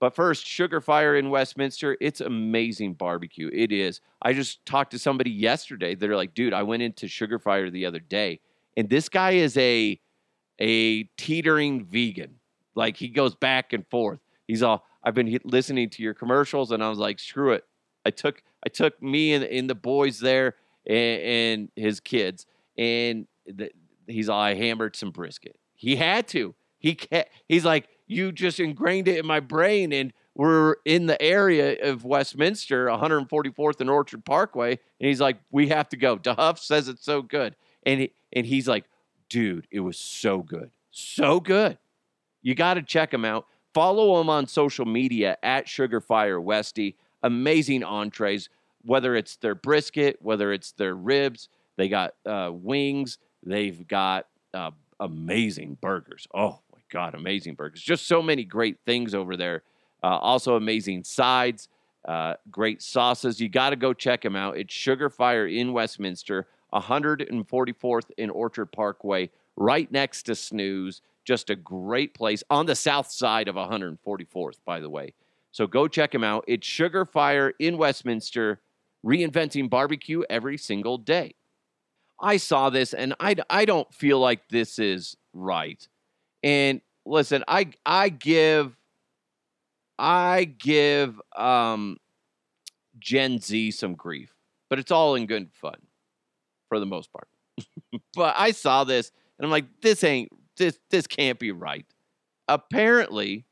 But 0.00 0.14
first, 0.14 0.46
Sugar 0.46 0.80
Fire 0.80 1.16
in 1.16 1.30
Westminster, 1.30 1.96
it's 2.00 2.20
amazing 2.20 2.94
barbecue. 2.94 3.50
It 3.52 3.72
is. 3.72 4.00
I 4.22 4.32
just 4.32 4.64
talked 4.66 4.90
to 4.92 4.98
somebody 4.98 5.30
yesterday. 5.30 5.94
They're 5.94 6.16
like, 6.16 6.34
dude, 6.34 6.52
I 6.52 6.62
went 6.62 6.82
into 6.82 7.08
Sugar 7.08 7.38
Fire 7.38 7.70
the 7.70 7.86
other 7.86 8.00
day, 8.00 8.40
and 8.76 8.88
this 8.88 9.08
guy 9.08 9.32
is 9.32 9.56
a 9.56 10.00
a 10.60 11.04
teetering 11.16 11.84
vegan. 11.84 12.36
Like 12.74 12.96
he 12.96 13.08
goes 13.08 13.34
back 13.34 13.72
and 13.72 13.86
forth. 13.88 14.20
He's 14.46 14.62
all, 14.62 14.84
I've 15.02 15.14
been 15.14 15.38
listening 15.44 15.90
to 15.90 16.02
your 16.02 16.14
commercials, 16.14 16.70
and 16.70 16.82
I 16.82 16.88
was 16.88 16.98
like, 16.98 17.18
screw 17.18 17.52
it. 17.52 17.64
I 18.04 18.10
took 18.10 18.42
I 18.64 18.68
took 18.68 19.00
me 19.02 19.32
and, 19.34 19.44
and 19.44 19.68
the 19.68 19.74
boys 19.74 20.20
there 20.20 20.56
and, 20.86 21.20
and 21.22 21.68
his 21.76 22.00
kids, 22.00 22.46
and 22.76 23.26
the, 23.46 23.70
he's 24.06 24.28
all, 24.28 24.40
I 24.40 24.54
hammered 24.54 24.96
some 24.96 25.10
brisket. 25.10 25.56
He 25.74 25.96
had 25.96 26.28
to. 26.28 26.54
He 26.78 26.98
he's 27.48 27.64
like, 27.64 27.88
you 28.06 28.32
just 28.32 28.60
ingrained 28.60 29.08
it 29.08 29.18
in 29.18 29.26
my 29.26 29.40
brain. 29.40 29.92
And 29.92 30.12
we're 30.34 30.76
in 30.84 31.06
the 31.06 31.20
area 31.22 31.76
of 31.82 32.04
Westminster, 32.04 32.86
144th 32.86 33.80
and 33.80 33.88
Orchard 33.88 34.24
Parkway. 34.24 34.72
And 34.72 35.08
he's 35.08 35.20
like, 35.20 35.38
we 35.50 35.68
have 35.68 35.88
to 35.90 35.96
go. 35.96 36.16
DeHuff 36.16 36.58
says 36.58 36.88
it's 36.88 37.04
so 37.04 37.22
good. 37.22 37.56
And, 37.86 38.00
he, 38.00 38.12
and 38.32 38.44
he's 38.44 38.68
like, 38.68 38.84
dude, 39.28 39.66
it 39.70 39.80
was 39.80 39.96
so 39.96 40.38
good. 40.38 40.70
So 40.90 41.40
good. 41.40 41.78
You 42.42 42.54
got 42.54 42.74
to 42.74 42.82
check 42.82 43.12
him 43.12 43.24
out. 43.24 43.46
Follow 43.72 44.20
him 44.20 44.28
on 44.28 44.46
social 44.46 44.84
media 44.84 45.36
at 45.42 45.66
Sugarfire 45.66 46.40
Westy. 46.42 46.96
Amazing 47.22 47.82
entrees, 47.82 48.48
whether 48.82 49.16
it's 49.16 49.36
their 49.36 49.54
brisket, 49.54 50.18
whether 50.20 50.52
it's 50.52 50.72
their 50.72 50.94
ribs. 50.94 51.48
They 51.76 51.88
got 51.88 52.14
uh, 52.26 52.50
wings. 52.52 53.18
They've 53.44 53.86
got 53.86 54.26
uh, 54.52 54.70
amazing 54.98 55.78
burgers. 55.80 56.26
Oh, 56.34 56.60
my 56.72 56.80
God, 56.90 57.14
amazing 57.14 57.54
burgers. 57.54 57.82
Just 57.82 58.06
so 58.06 58.22
many 58.22 58.44
great 58.44 58.78
things 58.86 59.14
over 59.14 59.36
there. 59.36 59.62
Uh, 60.02 60.18
also, 60.18 60.56
amazing 60.56 61.04
sides, 61.04 61.68
uh, 62.06 62.34
great 62.50 62.82
sauces. 62.82 63.40
You 63.40 63.48
got 63.48 63.70
to 63.70 63.76
go 63.76 63.92
check 63.92 64.22
them 64.22 64.36
out. 64.36 64.56
It's 64.56 64.74
Sugar 64.74 65.08
Fire 65.08 65.46
in 65.46 65.72
Westminster, 65.72 66.46
144th 66.72 68.10
in 68.18 68.30
Orchard 68.30 68.66
Parkway, 68.66 69.30
right 69.56 69.90
next 69.90 70.24
to 70.24 70.34
Snooze. 70.34 71.00
Just 71.24 71.48
a 71.48 71.56
great 71.56 72.12
place 72.12 72.42
on 72.50 72.66
the 72.66 72.74
south 72.74 73.10
side 73.10 73.48
of 73.48 73.54
144th, 73.54 74.58
by 74.66 74.80
the 74.80 74.90
way. 74.90 75.14
So 75.52 75.66
go 75.66 75.88
check 75.88 76.10
them 76.10 76.24
out. 76.24 76.44
It's 76.46 76.66
Sugar 76.66 77.04
Fire 77.04 77.54
in 77.58 77.78
Westminster, 77.78 78.60
reinventing 79.04 79.70
barbecue 79.70 80.22
every 80.28 80.58
single 80.58 80.98
day. 80.98 81.34
I 82.20 82.36
saw 82.36 82.70
this 82.70 82.94
and 82.94 83.14
I, 83.20 83.36
I 83.50 83.64
don't 83.64 83.92
feel 83.92 84.18
like 84.18 84.48
this 84.48 84.78
is 84.78 85.16
right. 85.32 85.86
And 86.42 86.80
listen, 87.06 87.44
I 87.48 87.70
I 87.84 88.08
give 88.08 88.76
I 89.98 90.44
give 90.44 91.20
um, 91.36 91.98
Gen 92.98 93.40
Z 93.40 93.72
some 93.72 93.94
grief, 93.94 94.34
but 94.68 94.78
it's 94.78 94.90
all 94.90 95.14
in 95.14 95.26
good 95.26 95.50
fun 95.52 95.76
for 96.68 96.78
the 96.78 96.86
most 96.86 97.10
part. 97.12 97.28
but 98.14 98.34
I 98.36 98.50
saw 98.50 98.84
this 98.84 99.10
and 99.38 99.44
I'm 99.44 99.50
like, 99.50 99.66
this 99.82 100.04
ain't 100.04 100.30
this 100.56 100.78
this 100.90 101.06
can't 101.06 101.38
be 101.38 101.52
right. 101.52 101.86
Apparently, 102.48 103.46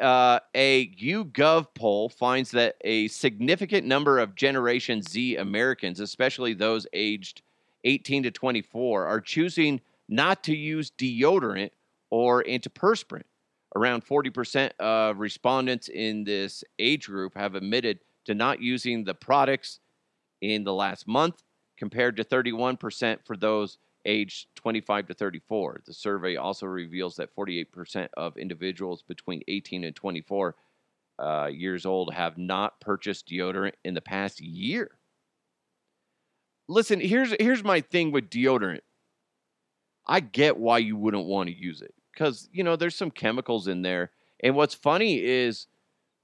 uh, 0.00 0.38
a 0.54 0.88
YouGov 0.96 1.68
poll 1.74 2.08
finds 2.08 2.50
that 2.50 2.76
a 2.82 3.08
significant 3.08 3.86
number 3.86 4.18
of 4.18 4.34
Generation 4.34 5.02
Z 5.02 5.36
Americans, 5.36 6.00
especially 6.00 6.54
those 6.54 6.86
aged 6.92 7.42
18 7.84 8.24
to 8.24 8.30
24, 8.30 9.06
are 9.06 9.20
choosing 9.20 9.80
not 10.08 10.44
to 10.44 10.54
use 10.54 10.90
deodorant 10.90 11.70
or 12.10 12.44
antiperspirant. 12.44 13.24
Around 13.74 14.04
40% 14.04 14.72
of 14.78 15.18
respondents 15.18 15.88
in 15.88 16.24
this 16.24 16.62
age 16.78 17.06
group 17.06 17.34
have 17.34 17.54
admitted 17.54 18.00
to 18.26 18.34
not 18.34 18.60
using 18.60 19.04
the 19.04 19.14
products 19.14 19.80
in 20.42 20.64
the 20.64 20.74
last 20.74 21.08
month, 21.08 21.42
compared 21.78 22.16
to 22.16 22.24
31% 22.24 23.18
for 23.24 23.36
those 23.36 23.78
aged 24.04 24.48
25 24.56 25.08
to 25.08 25.14
34. 25.14 25.82
The 25.86 25.94
survey 25.94 26.36
also 26.36 26.66
reveals 26.66 27.16
that 27.16 27.34
48% 27.34 28.08
of 28.16 28.36
individuals 28.36 29.02
between 29.02 29.42
18 29.48 29.84
and 29.84 29.94
24 29.94 30.54
uh, 31.18 31.46
years 31.46 31.86
old 31.86 32.14
have 32.14 32.38
not 32.38 32.80
purchased 32.80 33.28
deodorant 33.28 33.74
in 33.84 33.94
the 33.94 34.00
past 34.00 34.40
year. 34.40 34.98
Listen, 36.68 37.00
here's 37.00 37.34
here's 37.38 37.64
my 37.64 37.80
thing 37.80 38.12
with 38.12 38.30
deodorant. 38.30 38.80
I 40.06 40.20
get 40.20 40.56
why 40.56 40.78
you 40.78 40.96
wouldn't 40.96 41.26
want 41.26 41.48
to 41.48 41.54
use 41.54 41.82
it 41.82 41.94
because 42.12 42.48
you 42.52 42.64
know 42.64 42.76
there's 42.76 42.96
some 42.96 43.10
chemicals 43.10 43.68
in 43.68 43.82
there. 43.82 44.10
And 44.40 44.56
what's 44.56 44.74
funny 44.74 45.22
is, 45.22 45.66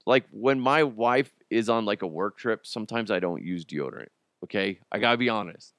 like 0.05 0.25
when 0.31 0.59
my 0.59 0.83
wife 0.83 1.31
is 1.49 1.69
on 1.69 1.85
like 1.85 2.01
a 2.01 2.07
work 2.07 2.37
trip, 2.37 2.65
sometimes 2.65 3.11
I 3.11 3.19
don't 3.19 3.43
use 3.43 3.65
deodorant. 3.65 4.09
Okay, 4.43 4.79
I 4.91 4.99
gotta 4.99 5.17
be 5.17 5.29
honest. 5.29 5.73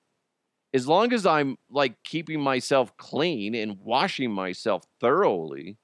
As 0.72 0.86
long 0.86 1.12
as 1.12 1.26
I'm 1.26 1.58
like 1.70 2.02
keeping 2.04 2.40
myself 2.40 2.96
clean 2.96 3.54
and 3.54 3.78
washing 3.80 4.30
myself 4.30 4.84
thoroughly, 5.00 5.76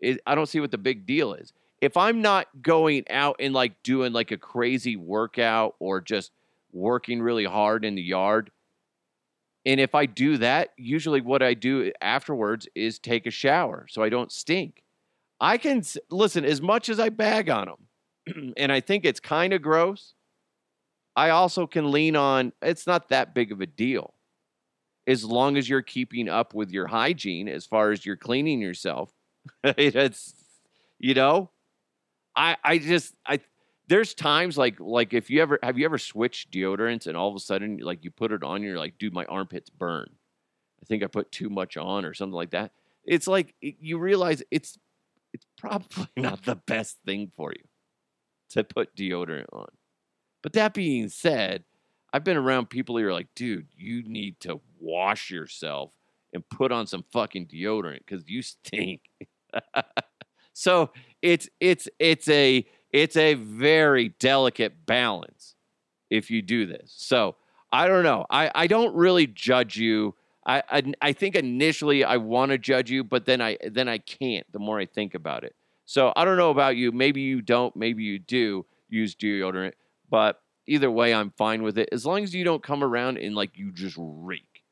it, 0.00 0.20
I 0.26 0.34
don't 0.34 0.46
see 0.46 0.60
what 0.60 0.70
the 0.70 0.78
big 0.78 1.06
deal 1.06 1.34
is. 1.34 1.52
if 1.80 1.96
I'm 1.96 2.22
not 2.22 2.48
going 2.62 3.04
out 3.10 3.36
and 3.40 3.52
like 3.52 3.82
doing 3.82 4.12
like 4.12 4.30
a 4.30 4.38
crazy 4.38 4.96
workout 4.96 5.74
or 5.80 6.00
just 6.00 6.32
working 6.72 7.20
really 7.20 7.44
hard 7.44 7.84
in 7.84 7.94
the 7.94 8.02
yard, 8.02 8.50
and 9.66 9.80
if 9.80 9.94
I 9.94 10.06
do 10.06 10.38
that, 10.38 10.70
usually 10.76 11.20
what 11.20 11.42
I 11.42 11.54
do 11.54 11.92
afterwards 12.00 12.68
is 12.74 12.98
take 12.98 13.26
a 13.26 13.30
shower 13.30 13.86
so 13.88 14.02
I 14.02 14.08
don't 14.08 14.32
stink. 14.32 14.82
I 15.40 15.58
can 15.58 15.82
listen 16.10 16.44
as 16.44 16.62
much 16.62 16.88
as 16.88 17.00
I 17.00 17.08
bag 17.08 17.50
on 17.50 17.66
them, 17.66 18.54
and 18.56 18.70
I 18.72 18.80
think 18.80 19.04
it's 19.04 19.20
kind 19.20 19.52
of 19.52 19.60
gross. 19.60 20.14
I 21.16 21.30
also 21.30 21.66
can 21.66 21.90
lean 21.90 22.16
on 22.16 22.52
it's 22.62 22.86
not 22.86 23.08
that 23.10 23.34
big 23.34 23.52
of 23.52 23.60
a 23.60 23.66
deal 23.66 24.14
as 25.06 25.24
long 25.24 25.56
as 25.56 25.68
you're 25.68 25.82
keeping 25.82 26.28
up 26.28 26.54
with 26.54 26.70
your 26.70 26.86
hygiene 26.86 27.48
as 27.48 27.66
far 27.66 27.92
as 27.92 28.06
you're 28.06 28.16
cleaning 28.16 28.60
yourself. 28.60 29.12
it's 29.64 30.34
you 30.98 31.14
know, 31.14 31.50
I 32.34 32.56
I 32.64 32.78
just 32.78 33.14
I 33.26 33.40
there's 33.88 34.14
times 34.14 34.56
like 34.56 34.80
like 34.80 35.12
if 35.12 35.30
you 35.30 35.42
ever 35.42 35.58
have 35.62 35.78
you 35.78 35.84
ever 35.84 35.98
switched 35.98 36.50
deodorants 36.50 37.06
and 37.06 37.16
all 37.16 37.28
of 37.28 37.36
a 37.36 37.40
sudden 37.40 37.78
like 37.78 38.04
you 38.04 38.10
put 38.10 38.32
it 38.32 38.42
on 38.42 38.62
you're 38.62 38.78
like 38.78 38.98
dude 38.98 39.12
my 39.12 39.24
armpits 39.26 39.70
burn. 39.70 40.08
I 40.82 40.86
think 40.86 41.02
I 41.02 41.06
put 41.06 41.32
too 41.32 41.48
much 41.48 41.76
on 41.76 42.04
or 42.04 42.14
something 42.14 42.34
like 42.34 42.50
that. 42.50 42.72
It's 43.04 43.26
like 43.26 43.54
you 43.60 43.98
realize 43.98 44.42
it's 44.50 44.78
it's 45.32 45.46
probably 45.58 46.08
not 46.16 46.44
the 46.44 46.56
best 46.56 46.98
thing 47.04 47.30
for 47.36 47.52
you 47.52 47.64
to 48.50 48.64
put 48.64 48.94
deodorant 48.96 49.46
on. 49.52 49.68
But 50.44 50.52
that 50.52 50.74
being 50.74 51.08
said, 51.08 51.64
I've 52.12 52.22
been 52.22 52.36
around 52.36 52.68
people 52.68 52.98
who 52.98 53.06
are 53.06 53.14
like, 53.14 53.28
dude, 53.34 53.66
you 53.78 54.02
need 54.02 54.38
to 54.40 54.60
wash 54.78 55.30
yourself 55.30 55.90
and 56.34 56.46
put 56.50 56.70
on 56.70 56.86
some 56.86 57.02
fucking 57.12 57.46
deodorant 57.46 58.00
because 58.06 58.28
you 58.28 58.42
stink. 58.42 59.00
so 60.52 60.90
it's 61.22 61.48
it's 61.60 61.88
it's 61.98 62.28
a 62.28 62.66
it's 62.92 63.16
a 63.16 63.34
very 63.34 64.10
delicate 64.10 64.84
balance 64.84 65.54
if 66.10 66.30
you 66.30 66.42
do 66.42 66.66
this. 66.66 66.92
So 66.94 67.36
I 67.72 67.88
don't 67.88 68.04
know. 68.04 68.26
I, 68.28 68.50
I 68.54 68.66
don't 68.66 68.94
really 68.94 69.26
judge 69.26 69.78
you. 69.78 70.14
I, 70.46 70.62
I, 70.70 70.92
I 71.00 71.12
think 71.14 71.36
initially 71.36 72.04
I 72.04 72.18
want 72.18 72.50
to 72.50 72.58
judge 72.58 72.90
you, 72.90 73.02
but 73.02 73.24
then 73.24 73.40
I 73.40 73.56
then 73.66 73.88
I 73.88 73.96
can't. 73.96 74.46
The 74.52 74.58
more 74.58 74.78
I 74.78 74.84
think 74.84 75.14
about 75.14 75.42
it. 75.42 75.56
So 75.86 76.12
I 76.14 76.26
don't 76.26 76.36
know 76.36 76.50
about 76.50 76.76
you. 76.76 76.92
Maybe 76.92 77.22
you 77.22 77.40
don't. 77.40 77.74
Maybe 77.74 78.04
you 78.04 78.18
do 78.18 78.66
use 78.90 79.14
deodorant. 79.14 79.72
But 80.14 80.40
either 80.68 80.92
way, 80.92 81.12
I'm 81.12 81.32
fine 81.32 81.64
with 81.64 81.76
it 81.76 81.88
as 81.90 82.06
long 82.06 82.22
as 82.22 82.32
you 82.32 82.44
don't 82.44 82.62
come 82.62 82.84
around 82.84 83.18
and 83.18 83.34
like 83.34 83.58
you 83.58 83.72
just 83.72 83.96
reek. 83.98 84.62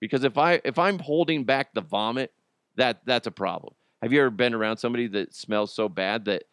Because 0.00 0.24
if 0.24 0.38
I 0.38 0.62
if 0.64 0.78
I'm 0.78 0.98
holding 0.98 1.44
back 1.44 1.74
the 1.74 1.82
vomit, 1.82 2.32
that 2.76 3.02
that's 3.04 3.26
a 3.26 3.30
problem. 3.30 3.74
Have 4.00 4.14
you 4.14 4.20
ever 4.20 4.30
been 4.30 4.54
around 4.54 4.78
somebody 4.78 5.06
that 5.08 5.34
smells 5.34 5.74
so 5.74 5.90
bad 5.90 6.24
that 6.24 6.44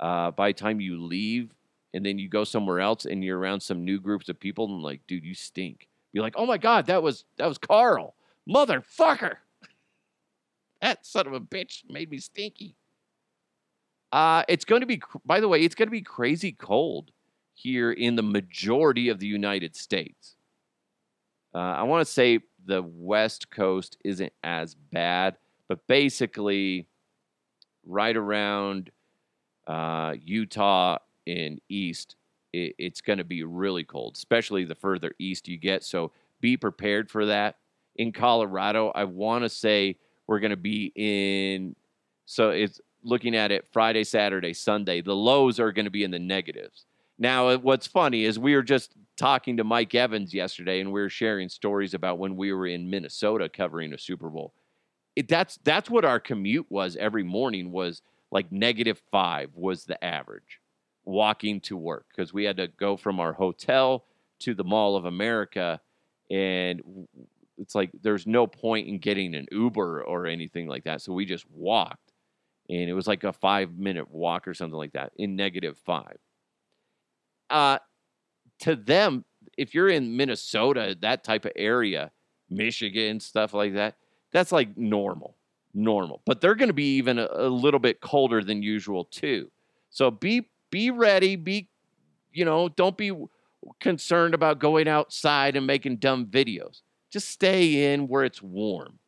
uh, 0.00 0.32
by 0.32 0.48
the 0.48 0.54
time 0.54 0.80
you 0.80 1.00
leave 1.00 1.54
and 1.94 2.04
then 2.04 2.18
you 2.18 2.28
go 2.28 2.42
somewhere 2.42 2.80
else 2.80 3.04
and 3.04 3.22
you're 3.22 3.38
around 3.38 3.60
some 3.60 3.84
new 3.84 4.00
groups 4.00 4.28
of 4.28 4.40
people 4.40 4.64
and 4.64 4.82
like, 4.82 5.02
dude, 5.06 5.22
you 5.22 5.34
stink. 5.34 5.86
You're 6.12 6.24
like, 6.24 6.34
oh 6.36 6.44
my 6.44 6.58
god, 6.58 6.86
that 6.86 7.04
was 7.04 7.24
that 7.36 7.46
was 7.46 7.58
Carl, 7.58 8.16
motherfucker. 8.50 9.36
That 10.80 11.06
son 11.06 11.28
of 11.28 11.34
a 11.34 11.40
bitch 11.40 11.88
made 11.88 12.10
me 12.10 12.18
stinky. 12.18 12.74
Uh, 14.10 14.42
it's 14.48 14.64
going 14.64 14.80
to 14.80 14.86
be, 14.88 15.00
by 15.24 15.38
the 15.38 15.46
way, 15.46 15.62
it's 15.62 15.76
going 15.76 15.86
to 15.86 15.92
be 15.92 16.02
crazy 16.02 16.50
cold 16.50 17.12
here 17.54 17.92
in 17.92 18.16
the 18.16 18.22
majority 18.22 19.08
of 19.08 19.18
the 19.18 19.26
United 19.26 19.76
States. 19.76 20.36
Uh, 21.54 21.58
I 21.58 21.82
want 21.82 22.06
to 22.06 22.12
say 22.12 22.40
the 22.64 22.82
West 22.82 23.50
Coast 23.50 23.98
isn't 24.04 24.32
as 24.42 24.74
bad, 24.74 25.36
but 25.68 25.86
basically, 25.86 26.86
right 27.84 28.16
around 28.16 28.90
uh, 29.66 30.14
Utah 30.22 30.98
and 31.26 31.60
East, 31.68 32.16
it, 32.52 32.74
it's 32.78 33.00
going 33.00 33.18
to 33.18 33.24
be 33.24 33.44
really 33.44 33.84
cold, 33.84 34.16
especially 34.16 34.64
the 34.64 34.74
further 34.74 35.12
east 35.18 35.48
you 35.48 35.58
get. 35.58 35.84
So 35.84 36.12
be 36.40 36.56
prepared 36.56 37.10
for 37.10 37.26
that. 37.26 37.56
In 37.96 38.12
Colorado, 38.12 38.90
I 38.94 39.04
want 39.04 39.44
to 39.44 39.48
say 39.48 39.96
we're 40.26 40.40
going 40.40 40.50
to 40.50 40.56
be 40.56 40.92
in, 40.94 41.76
so 42.24 42.50
it's 42.50 42.80
looking 43.04 43.36
at 43.36 43.52
it 43.52 43.66
Friday, 43.72 44.04
Saturday, 44.04 44.54
Sunday. 44.54 45.02
The 45.02 45.14
lows 45.14 45.60
are 45.60 45.72
going 45.72 45.84
to 45.84 45.90
be 45.90 46.04
in 46.04 46.10
the 46.10 46.18
negatives. 46.18 46.86
Now, 47.22 47.50
uh, 47.50 47.58
what's 47.58 47.86
funny 47.86 48.24
is 48.24 48.36
we 48.36 48.56
were 48.56 48.64
just 48.64 48.96
talking 49.16 49.56
to 49.58 49.62
Mike 49.62 49.94
Evans 49.94 50.34
yesterday, 50.34 50.80
and 50.80 50.90
we 50.90 51.00
were 51.00 51.08
sharing 51.08 51.48
stories 51.48 51.94
about 51.94 52.18
when 52.18 52.34
we 52.34 52.52
were 52.52 52.66
in 52.66 52.90
Minnesota 52.90 53.48
covering 53.48 53.92
a 53.92 53.98
Super 53.98 54.28
Bowl. 54.28 54.52
It, 55.14 55.28
that's 55.28 55.56
that's 55.62 55.88
what 55.88 56.04
our 56.04 56.18
commute 56.18 56.66
was 56.68 56.96
every 56.96 57.22
morning 57.22 57.70
was 57.70 58.02
like 58.32 58.50
negative 58.50 59.00
five 59.12 59.50
was 59.54 59.84
the 59.84 60.02
average 60.04 60.58
walking 61.04 61.60
to 61.60 61.76
work 61.76 62.06
because 62.08 62.34
we 62.34 62.42
had 62.42 62.56
to 62.56 62.66
go 62.66 62.96
from 62.96 63.20
our 63.20 63.32
hotel 63.32 64.04
to 64.40 64.52
the 64.52 64.64
Mall 64.64 64.96
of 64.96 65.04
America, 65.04 65.80
and 66.28 66.82
it's 67.56 67.76
like 67.76 67.92
there's 68.02 68.26
no 68.26 68.48
point 68.48 68.88
in 68.88 68.98
getting 68.98 69.36
an 69.36 69.46
Uber 69.52 70.02
or 70.02 70.26
anything 70.26 70.66
like 70.66 70.82
that. 70.82 71.00
So 71.00 71.12
we 71.12 71.24
just 71.24 71.48
walked, 71.52 72.10
and 72.68 72.90
it 72.90 72.94
was 72.94 73.06
like 73.06 73.22
a 73.22 73.32
five 73.32 73.78
minute 73.78 74.10
walk 74.10 74.48
or 74.48 74.54
something 74.54 74.76
like 74.76 74.94
that 74.94 75.12
in 75.16 75.36
negative 75.36 75.78
five 75.86 76.18
uh, 77.52 77.78
to 78.60 78.76
them, 78.76 79.24
if 79.56 79.74
you're 79.74 79.88
in 79.88 80.16
Minnesota, 80.16 80.96
that 81.00 81.24
type 81.24 81.44
of 81.44 81.52
area, 81.56 82.10
Michigan, 82.48 83.20
stuff 83.20 83.54
like 83.54 83.74
that, 83.74 83.96
that's 84.32 84.52
like 84.52 84.76
normal, 84.76 85.36
normal. 85.74 86.22
But 86.24 86.40
they're 86.40 86.54
going 86.54 86.68
to 86.68 86.74
be 86.74 86.96
even 86.96 87.18
a, 87.18 87.28
a 87.30 87.48
little 87.48 87.80
bit 87.80 88.00
colder 88.00 88.42
than 88.42 88.62
usual 88.62 89.04
too. 89.04 89.50
So 89.90 90.10
be 90.10 90.48
be 90.70 90.90
ready. 90.90 91.36
Be 91.36 91.68
you 92.32 92.44
know, 92.44 92.68
don't 92.70 92.96
be 92.96 93.12
concerned 93.78 94.34
about 94.34 94.58
going 94.58 94.88
outside 94.88 95.56
and 95.56 95.66
making 95.66 95.96
dumb 95.96 96.26
videos. 96.26 96.80
Just 97.10 97.28
stay 97.28 97.92
in 97.92 98.08
where 98.08 98.24
it's 98.24 98.42
warm. 98.42 98.98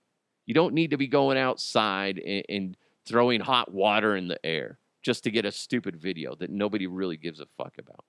You 0.46 0.54
don't 0.54 0.74
need 0.74 0.90
to 0.90 0.98
be 0.98 1.06
going 1.06 1.38
outside 1.38 2.18
and, 2.18 2.44
and 2.48 2.76
throwing 3.06 3.40
hot 3.40 3.72
water 3.72 4.14
in 4.14 4.28
the 4.28 4.44
air 4.44 4.78
just 5.02 5.24
to 5.24 5.30
get 5.30 5.44
a 5.44 5.52
stupid 5.52 5.96
video 5.96 6.34
that 6.36 6.50
nobody 6.50 6.86
really 6.86 7.16
gives 7.16 7.40
a 7.40 7.46
fuck 7.56 7.76
about. 7.78 8.04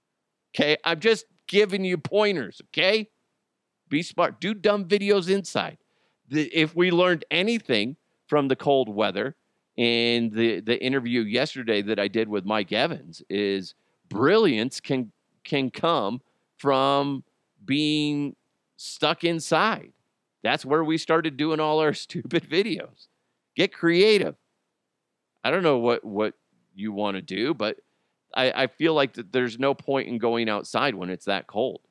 Okay. 0.55 0.77
I'm 0.85 0.99
just 0.99 1.25
giving 1.47 1.83
you 1.83 1.97
pointers. 1.97 2.61
Okay. 2.69 3.09
Be 3.89 4.01
smart. 4.01 4.39
Do 4.39 4.53
dumb 4.53 4.85
videos 4.85 5.29
inside. 5.29 5.77
The, 6.29 6.43
if 6.53 6.75
we 6.75 6.91
learned 6.91 7.25
anything 7.29 7.97
from 8.27 8.47
the 8.47 8.55
cold 8.55 8.89
weather 8.89 9.35
and 9.77 10.31
the, 10.31 10.61
the 10.61 10.81
interview 10.81 11.21
yesterday 11.21 11.81
that 11.83 11.99
I 11.99 12.07
did 12.07 12.27
with 12.27 12.45
Mike 12.45 12.71
Evans 12.71 13.21
is 13.29 13.75
brilliance 14.09 14.79
can 14.79 15.11
can 15.43 15.69
come 15.69 16.21
from 16.57 17.23
being 17.63 18.35
stuck 18.77 19.23
inside. 19.23 19.91
That's 20.41 20.65
where 20.65 20.83
we 20.83 20.97
started 20.97 21.37
doing 21.37 21.59
all 21.59 21.79
our 21.79 21.93
stupid 22.05 22.49
videos. 22.49 23.07
Get 23.55 23.73
creative. 23.73 24.35
I 25.43 25.51
don't 25.51 25.63
know 25.63 25.77
what 25.77 26.03
what 26.03 26.33
you 26.73 26.91
want 26.91 27.15
to 27.17 27.21
do, 27.21 27.53
but 27.53 27.77
I, 28.35 28.63
I 28.63 28.67
feel 28.67 28.93
like 28.93 29.13
that 29.13 29.31
there's 29.31 29.57
no 29.57 29.73
point 29.73 30.07
in 30.07 30.17
going 30.17 30.49
outside 30.49 30.95
when 30.95 31.09
it's 31.09 31.25
that 31.25 31.47
cold. 31.47 31.81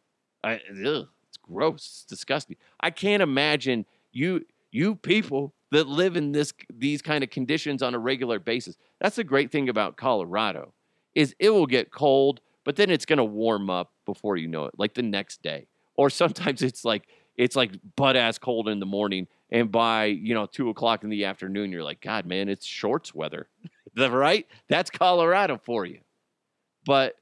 I, 0.42 0.61
ugh, 0.87 1.09
it's 1.28 1.38
gross. 1.42 1.76
It's 1.76 2.04
disgusting. 2.04 2.57
I 2.80 2.90
can't 2.90 3.22
imagine 3.22 3.87
you 4.12 4.44
you 4.70 4.96
people 4.96 5.54
that 5.70 5.88
live 5.88 6.16
in 6.16 6.33
this 6.33 6.52
these 6.72 7.02
kind 7.02 7.24
of 7.24 7.30
conditions 7.30 7.83
on 7.83 7.94
a 7.94 7.98
regular 7.98 8.38
basis. 8.38 8.76
That's 9.00 9.16
the 9.16 9.24
great 9.24 9.50
thing 9.50 9.68
about 9.68 9.96
Colorado 9.96 10.72
is 11.14 11.35
it 11.38 11.50
will 11.50 11.66
get 11.66 11.92
cold, 11.92 12.40
but 12.64 12.76
then 12.76 12.90
it's 12.90 13.07
going 13.07 13.18
to 13.18 13.24
warm 13.24 13.70
up 13.70 13.92
before 14.04 14.37
you 14.37 14.48
know 14.48 14.66
it, 14.66 14.74
like 14.76 14.94
the 14.94 15.02
next 15.02 15.42
day. 15.42 15.66
Or 15.96 16.11
sometimes 16.11 16.62
it's 16.62 16.85
like 16.85 17.07
it's 17.37 17.57
like 17.57 17.72
butt 17.96 18.16
ass 18.16 18.38
cold 18.38 18.68
in 18.68 18.80
the 18.80 18.87
morning, 18.87 19.26
and 19.50 19.70
by 19.70 20.07
you 20.07 20.35
know 20.35 20.46
two 20.46 20.68
o'clock 20.68 21.04
in 21.04 21.11
the 21.11 21.24
afternoon, 21.24 21.72
you're 21.72 21.85
like, 21.85 22.00
God, 22.00 22.26
man, 22.26 22.48
it's 22.48 22.66
shorts 22.66 23.14
weather, 23.14 23.48
right? 23.96 24.46
That's 24.68 24.90
Colorado 24.90 25.59
for 25.59 25.85
you. 25.87 26.00
But 26.84 27.16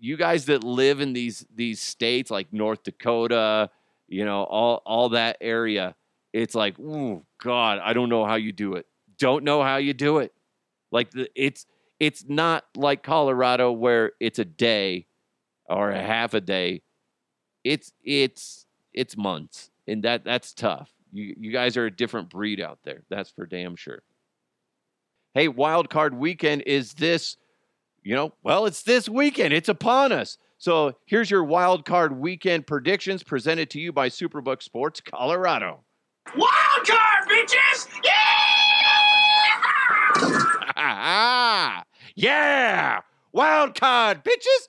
you 0.00 0.16
guys 0.16 0.46
that 0.46 0.64
live 0.64 1.00
in 1.00 1.12
these 1.12 1.44
these 1.54 1.80
states 1.80 2.30
like 2.30 2.52
North 2.52 2.82
Dakota, 2.82 3.70
you 4.08 4.24
know, 4.24 4.44
all 4.44 4.82
all 4.84 5.10
that 5.10 5.36
area, 5.40 5.94
it's 6.32 6.54
like, 6.54 6.76
oh 6.80 7.24
God, 7.42 7.78
I 7.82 7.92
don't 7.92 8.08
know 8.08 8.24
how 8.24 8.36
you 8.36 8.52
do 8.52 8.74
it. 8.74 8.86
Don't 9.18 9.44
know 9.44 9.62
how 9.62 9.76
you 9.76 9.94
do 9.94 10.18
it. 10.18 10.32
Like 10.90 11.10
the, 11.10 11.28
it's 11.34 11.66
it's 12.00 12.24
not 12.28 12.64
like 12.76 13.02
Colorado 13.02 13.72
where 13.72 14.12
it's 14.20 14.38
a 14.38 14.44
day 14.44 15.06
or 15.68 15.90
a 15.90 16.00
half 16.00 16.34
a 16.34 16.40
day. 16.40 16.82
It's 17.64 17.92
it's 18.04 18.66
it's 18.92 19.16
months, 19.16 19.70
and 19.86 20.02
that 20.04 20.24
that's 20.24 20.52
tough. 20.52 20.90
You 21.12 21.34
you 21.38 21.52
guys 21.52 21.76
are 21.76 21.86
a 21.86 21.90
different 21.90 22.30
breed 22.30 22.60
out 22.60 22.78
there. 22.84 23.02
That's 23.10 23.30
for 23.30 23.46
damn 23.46 23.76
sure. 23.76 24.02
Hey, 25.34 25.48
wild 25.48 25.90
card 25.90 26.14
weekend 26.14 26.62
is 26.62 26.94
this 26.94 27.36
you 28.08 28.14
know, 28.14 28.32
well, 28.42 28.64
it's 28.64 28.84
this 28.84 29.06
weekend. 29.06 29.52
It's 29.52 29.68
upon 29.68 30.12
us. 30.12 30.38
So 30.56 30.94
here's 31.04 31.30
your 31.30 31.44
wild 31.44 31.84
card 31.84 32.18
weekend 32.18 32.66
predictions 32.66 33.22
presented 33.22 33.68
to 33.72 33.78
you 33.78 33.92
by 33.92 34.08
Superbook 34.08 34.62
Sports 34.62 35.02
Colorado. 35.02 35.84
Wild 36.34 36.86
card, 36.86 37.28
bitches! 37.28 37.86
Yeah! 38.02 38.14
Yeah! 42.14 43.00
Wild 43.30 43.78
card, 43.78 44.24
bitches! 44.24 44.68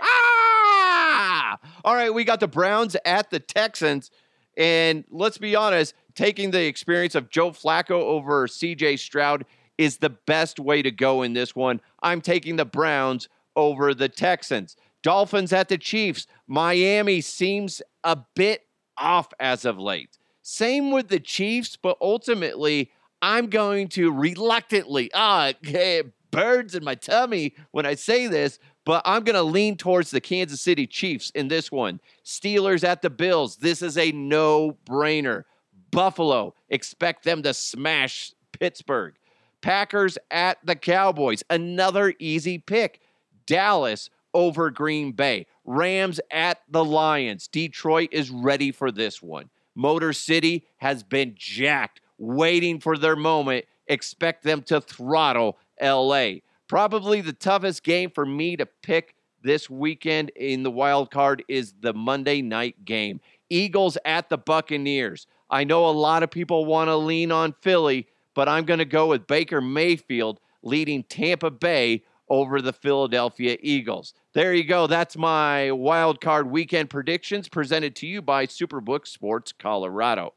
Yeah! 0.00 1.56
All 1.84 1.94
right, 1.94 2.12
we 2.12 2.24
got 2.24 2.40
the 2.40 2.48
Browns 2.48 2.96
at 3.04 3.28
the 3.28 3.38
Texans. 3.38 4.10
And 4.56 5.04
let's 5.10 5.36
be 5.36 5.54
honest, 5.54 5.94
taking 6.14 6.52
the 6.52 6.64
experience 6.64 7.14
of 7.14 7.28
Joe 7.30 7.50
Flacco 7.50 7.90
over 7.90 8.48
CJ 8.48 8.98
Stroud 8.98 9.44
is 9.78 9.98
the 9.98 10.10
best 10.10 10.58
way 10.58 10.82
to 10.82 10.90
go 10.90 11.22
in 11.22 11.32
this 11.32 11.54
one. 11.56 11.80
I'm 12.02 12.20
taking 12.20 12.56
the 12.56 12.64
Browns 12.64 13.28
over 13.56 13.94
the 13.94 14.08
Texans. 14.08 14.76
Dolphins 15.02 15.52
at 15.52 15.68
the 15.68 15.78
Chiefs. 15.78 16.26
Miami 16.46 17.20
seems 17.20 17.80
a 18.04 18.18
bit 18.34 18.62
off 18.98 19.28
as 19.38 19.64
of 19.64 19.78
late. 19.78 20.18
Same 20.42 20.90
with 20.90 21.08
the 21.08 21.20
Chiefs, 21.20 21.76
but 21.76 21.96
ultimately, 22.00 22.90
I'm 23.22 23.48
going 23.48 23.88
to 23.88 24.12
reluctantly, 24.12 25.10
ah, 25.14 25.52
birds 26.30 26.74
in 26.74 26.84
my 26.84 26.94
tummy 26.94 27.54
when 27.70 27.86
I 27.86 27.94
say 27.94 28.26
this, 28.26 28.58
but 28.84 29.02
I'm 29.04 29.22
going 29.22 29.34
to 29.34 29.42
lean 29.42 29.76
towards 29.76 30.10
the 30.10 30.20
Kansas 30.20 30.60
City 30.60 30.86
Chiefs 30.86 31.30
in 31.30 31.48
this 31.48 31.70
one. 31.70 32.00
Steelers 32.24 32.84
at 32.84 33.02
the 33.02 33.10
Bills. 33.10 33.56
This 33.56 33.82
is 33.82 33.98
a 33.98 34.12
no 34.12 34.78
brainer. 34.86 35.44
Buffalo, 35.90 36.54
expect 36.68 37.24
them 37.24 37.42
to 37.42 37.54
smash 37.54 38.32
Pittsburgh. 38.58 39.14
Packers 39.60 40.18
at 40.30 40.58
the 40.64 40.76
Cowboys. 40.76 41.42
Another 41.50 42.14
easy 42.18 42.58
pick. 42.58 43.00
Dallas 43.46 44.10
over 44.34 44.70
Green 44.70 45.12
Bay. 45.12 45.46
Rams 45.64 46.20
at 46.30 46.60
the 46.68 46.84
Lions. 46.84 47.48
Detroit 47.48 48.10
is 48.12 48.30
ready 48.30 48.72
for 48.72 48.90
this 48.90 49.22
one. 49.22 49.50
Motor 49.74 50.12
City 50.12 50.66
has 50.78 51.02
been 51.02 51.34
jacked, 51.36 52.00
waiting 52.18 52.80
for 52.80 52.96
their 52.96 53.16
moment. 53.16 53.64
Expect 53.86 54.42
them 54.42 54.62
to 54.62 54.80
throttle 54.80 55.58
LA. 55.80 56.40
Probably 56.66 57.20
the 57.20 57.32
toughest 57.32 57.82
game 57.82 58.10
for 58.10 58.26
me 58.26 58.56
to 58.56 58.66
pick 58.66 59.14
this 59.42 59.70
weekend 59.70 60.30
in 60.30 60.62
the 60.62 60.70
wild 60.70 61.10
card 61.10 61.44
is 61.48 61.74
the 61.80 61.94
Monday 61.94 62.42
night 62.42 62.84
game. 62.84 63.20
Eagles 63.48 63.96
at 64.04 64.28
the 64.28 64.38
Buccaneers. 64.38 65.26
I 65.50 65.64
know 65.64 65.88
a 65.88 65.90
lot 65.90 66.22
of 66.22 66.30
people 66.30 66.66
want 66.66 66.88
to 66.88 66.96
lean 66.96 67.32
on 67.32 67.54
Philly, 67.62 68.08
but 68.38 68.48
I'm 68.48 68.66
going 68.66 68.78
to 68.78 68.84
go 68.84 69.08
with 69.08 69.26
Baker 69.26 69.60
Mayfield 69.60 70.38
leading 70.62 71.02
Tampa 71.02 71.50
Bay 71.50 72.04
over 72.28 72.62
the 72.62 72.72
Philadelphia 72.72 73.56
Eagles. 73.60 74.14
There 74.32 74.54
you 74.54 74.62
go. 74.62 74.86
That's 74.86 75.16
my 75.16 75.72
wild 75.72 76.20
card 76.20 76.48
weekend 76.48 76.88
predictions 76.88 77.48
presented 77.48 77.96
to 77.96 78.06
you 78.06 78.22
by 78.22 78.46
Superbook 78.46 79.08
Sports 79.08 79.50
Colorado. 79.50 80.34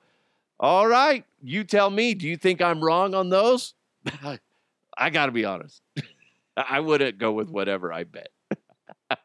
All 0.60 0.88
right, 0.88 1.26
you 1.44 1.64
tell 1.64 1.92
me, 1.92 2.16
do 2.16 2.28
you 2.28 2.38
think 2.38 2.60
I'm 2.60 2.84
wrong 2.84 3.14
on 3.14 3.30
those? 3.30 3.76
I 4.98 5.12
got 5.12 5.28
to 5.28 5.32
be 5.32 5.46
honest. 5.46 5.84
I 6.58 6.80
wouldn't 6.80 7.20
go 7.20 7.34
with 7.34 7.52
whatever 7.52 7.94
I 7.94 8.06
bet. 8.06 8.30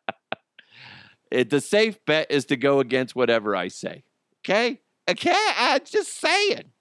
it, 1.30 1.48
the 1.48 1.62
safe 1.62 1.98
bet 2.04 2.30
is 2.30 2.44
to 2.44 2.58
go 2.58 2.80
against 2.80 3.16
whatever 3.16 3.56
I 3.56 3.68
say. 3.68 4.04
Okay? 4.44 4.82
Okay? 5.08 5.48
I'm 5.56 5.80
just 5.82 6.20
saying. 6.20 6.72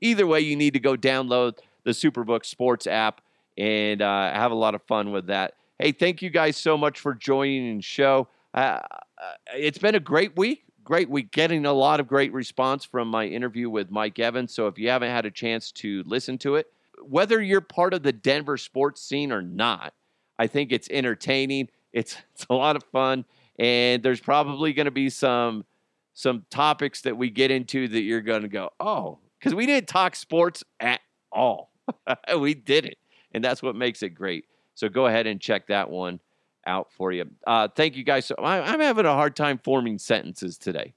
Either 0.00 0.26
way, 0.26 0.40
you 0.40 0.56
need 0.56 0.74
to 0.74 0.80
go 0.80 0.96
download 0.96 1.58
the 1.84 1.92
Superbook 1.92 2.44
Sports 2.44 2.86
app 2.86 3.20
and 3.56 4.02
uh, 4.02 4.32
have 4.32 4.50
a 4.50 4.56
lot 4.56 4.74
of 4.74 4.82
fun 4.82 5.12
with 5.12 5.26
that. 5.26 5.54
Hey, 5.78 5.92
thank 5.92 6.22
you 6.22 6.30
guys 6.30 6.56
so 6.56 6.76
much 6.76 7.00
for 7.00 7.14
joining 7.14 7.76
the 7.76 7.82
show. 7.82 8.28
Uh, 8.52 8.58
uh, 8.58 9.32
it's 9.54 9.78
been 9.78 9.94
a 9.94 10.00
great 10.00 10.36
week. 10.36 10.64
Great 10.82 11.08
week. 11.08 11.30
Getting 11.30 11.66
a 11.66 11.72
lot 11.72 12.00
of 12.00 12.06
great 12.06 12.32
response 12.32 12.84
from 12.84 13.08
my 13.08 13.24
interview 13.26 13.70
with 13.70 13.90
Mike 13.90 14.18
Evans. 14.18 14.54
So 14.54 14.66
if 14.66 14.78
you 14.78 14.88
haven't 14.90 15.10
had 15.10 15.26
a 15.26 15.30
chance 15.30 15.72
to 15.72 16.02
listen 16.06 16.38
to 16.38 16.56
it, 16.56 16.66
whether 17.02 17.40
you're 17.40 17.60
part 17.60 17.94
of 17.94 18.02
the 18.02 18.12
Denver 18.12 18.56
sports 18.56 19.02
scene 19.02 19.32
or 19.32 19.42
not, 19.42 19.94
I 20.38 20.46
think 20.46 20.72
it's 20.72 20.88
entertaining. 20.90 21.68
It's 21.92 22.16
it's 22.34 22.46
a 22.50 22.54
lot 22.54 22.76
of 22.76 22.84
fun, 22.84 23.24
and 23.58 24.02
there's 24.02 24.20
probably 24.20 24.72
going 24.72 24.86
to 24.86 24.92
be 24.92 25.10
some 25.10 25.64
some 26.12 26.44
topics 26.48 27.02
that 27.02 27.16
we 27.16 27.28
get 27.30 27.50
into 27.50 27.88
that 27.88 28.02
you're 28.02 28.20
going 28.20 28.42
to 28.42 28.48
go, 28.48 28.70
oh, 28.78 29.18
because 29.44 29.54
we 29.54 29.66
didn't 29.66 29.88
talk 29.88 30.16
sports 30.16 30.64
at 30.80 31.00
all. 31.30 31.70
we 32.38 32.54
did 32.54 32.86
it, 32.86 32.96
and 33.32 33.44
that's 33.44 33.62
what 33.62 33.76
makes 33.76 34.02
it 34.02 34.10
great. 34.10 34.46
So 34.74 34.88
go 34.88 35.06
ahead 35.06 35.26
and 35.26 35.38
check 35.38 35.66
that 35.66 35.90
one 35.90 36.18
out 36.66 36.90
for 36.92 37.12
you. 37.12 37.26
Uh, 37.46 37.68
thank 37.68 37.94
you 37.94 38.04
guys. 38.04 38.24
So 38.24 38.36
I, 38.36 38.60
I'm 38.60 38.80
having 38.80 39.04
a 39.04 39.12
hard 39.12 39.36
time 39.36 39.60
forming 39.62 39.98
sentences 39.98 40.56
today. 40.56 40.94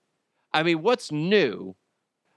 I 0.53 0.63
mean, 0.63 0.81
what's 0.81 1.11
new? 1.11 1.75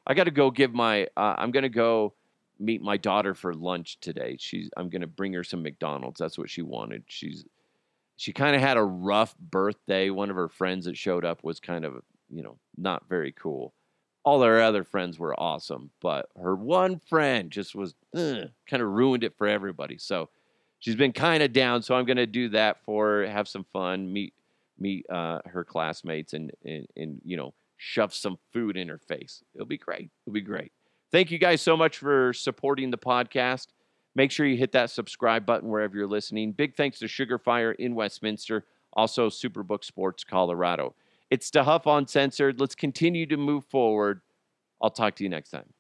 I 0.05 0.15
got 0.15 0.25
to 0.25 0.33
go 0.33 0.51
give 0.51 0.75
my. 0.75 1.05
Uh, 1.17 1.37
I'm 1.39 1.53
going 1.53 1.63
to 1.63 1.69
go 1.69 2.15
meet 2.59 2.83
my 2.83 2.97
daughter 2.97 3.33
for 3.33 3.55
lunch 3.55 4.01
today. 4.01 4.37
She's 4.41 4.69
I'm 4.77 4.91
going 4.91 5.03
to 5.03 5.07
bring 5.07 5.33
her 5.35 5.45
some 5.45 5.63
McDonald's. 5.63 6.19
That's 6.19 6.37
what 6.37 6.51
she 6.51 6.63
wanted. 6.63 7.05
She's 7.07 7.45
she 8.17 8.33
kind 8.33 8.57
of 8.57 8.63
had 8.63 8.77
a 8.77 8.83
rough 8.83 9.39
birthday. 9.39 10.11
One 10.11 10.29
of 10.29 10.37
her 10.37 10.49
friends 10.49 10.87
that 10.87 10.97
showed 10.97 11.25
up 11.25 11.45
was 11.45 11.61
kind 11.61 11.85
of, 11.85 12.03
you 12.29 12.43
know, 12.43 12.59
not 12.77 13.09
very 13.09 13.33
cool. 13.33 13.73
All 14.25 14.43
her 14.43 14.61
other 14.61 14.85
friends 14.85 15.19
were 15.19 15.39
awesome, 15.39 15.91
but 16.01 16.29
her 16.41 16.55
one 16.55 16.99
friend 16.99 17.51
just 17.51 17.75
was 17.75 17.95
kind 18.15 18.51
of 18.73 18.89
ruined 18.89 19.25
it 19.25 19.37
for 19.39 19.47
everybody. 19.47 19.97
So 19.99 20.29
she's 20.79 20.97
been 20.97 21.13
kind 21.13 21.43
of 21.43 21.53
down. 21.53 21.83
So 21.83 21.95
I'm 21.95 22.05
going 22.05 22.19
to 22.19 22.27
do 22.27 22.51
that 22.51 22.85
for 22.85 23.07
her, 23.07 23.27
have 23.27 23.49
some 23.49 23.65
fun, 23.73 24.13
meet 24.13 24.35
meet 24.79 25.05
uh, 25.11 25.41
her 25.47 25.65
classmates, 25.65 26.33
and, 26.33 26.51
and 26.65 26.87
and 26.97 27.21
you 27.25 27.37
know, 27.37 27.55
shove 27.77 28.13
some 28.13 28.39
food 28.53 28.77
in 28.77 28.89
her 28.89 28.99
face. 28.99 29.43
It'll 29.55 29.67
be 29.67 29.79
great. 29.79 30.11
It'll 30.27 30.35
be 30.35 30.41
great. 30.41 30.73
Thank 31.13 31.31
you 31.31 31.39
guys 31.39 31.61
so 31.61 31.77
much 31.77 31.99
for 31.99 32.33
supporting 32.33 32.91
the 32.91 32.99
podcast. 32.99 33.69
Make 34.15 34.31
sure 34.31 34.47
you 34.47 34.57
hit 34.57 34.73
that 34.73 34.91
subscribe 34.91 35.47
button 35.47 35.69
wherever 35.69 35.97
you're 35.97 36.07
listening. 36.07 36.53
Big 36.53 36.77
thanks 36.77 36.99
to 36.99 37.09
Sugar 37.09 37.39
Fire 37.39 37.73
in 37.73 37.95
Westminster, 37.95 38.65
also 38.93 39.29
Superbook 39.29 39.85
Sports 39.85 40.25
Colorado. 40.25 40.95
It's 41.31 41.51
DeHuff 41.51 41.83
Uncensored. 41.87 42.61
Let's 42.61 42.75
continue 42.75 43.27
to 43.27 43.37
move 43.37 43.65
forward. 43.67 44.21
I'll 44.83 44.91
talk 44.91 45.15
to 45.17 45.23
you 45.23 45.31
next 45.31 45.51
time. 45.51 45.73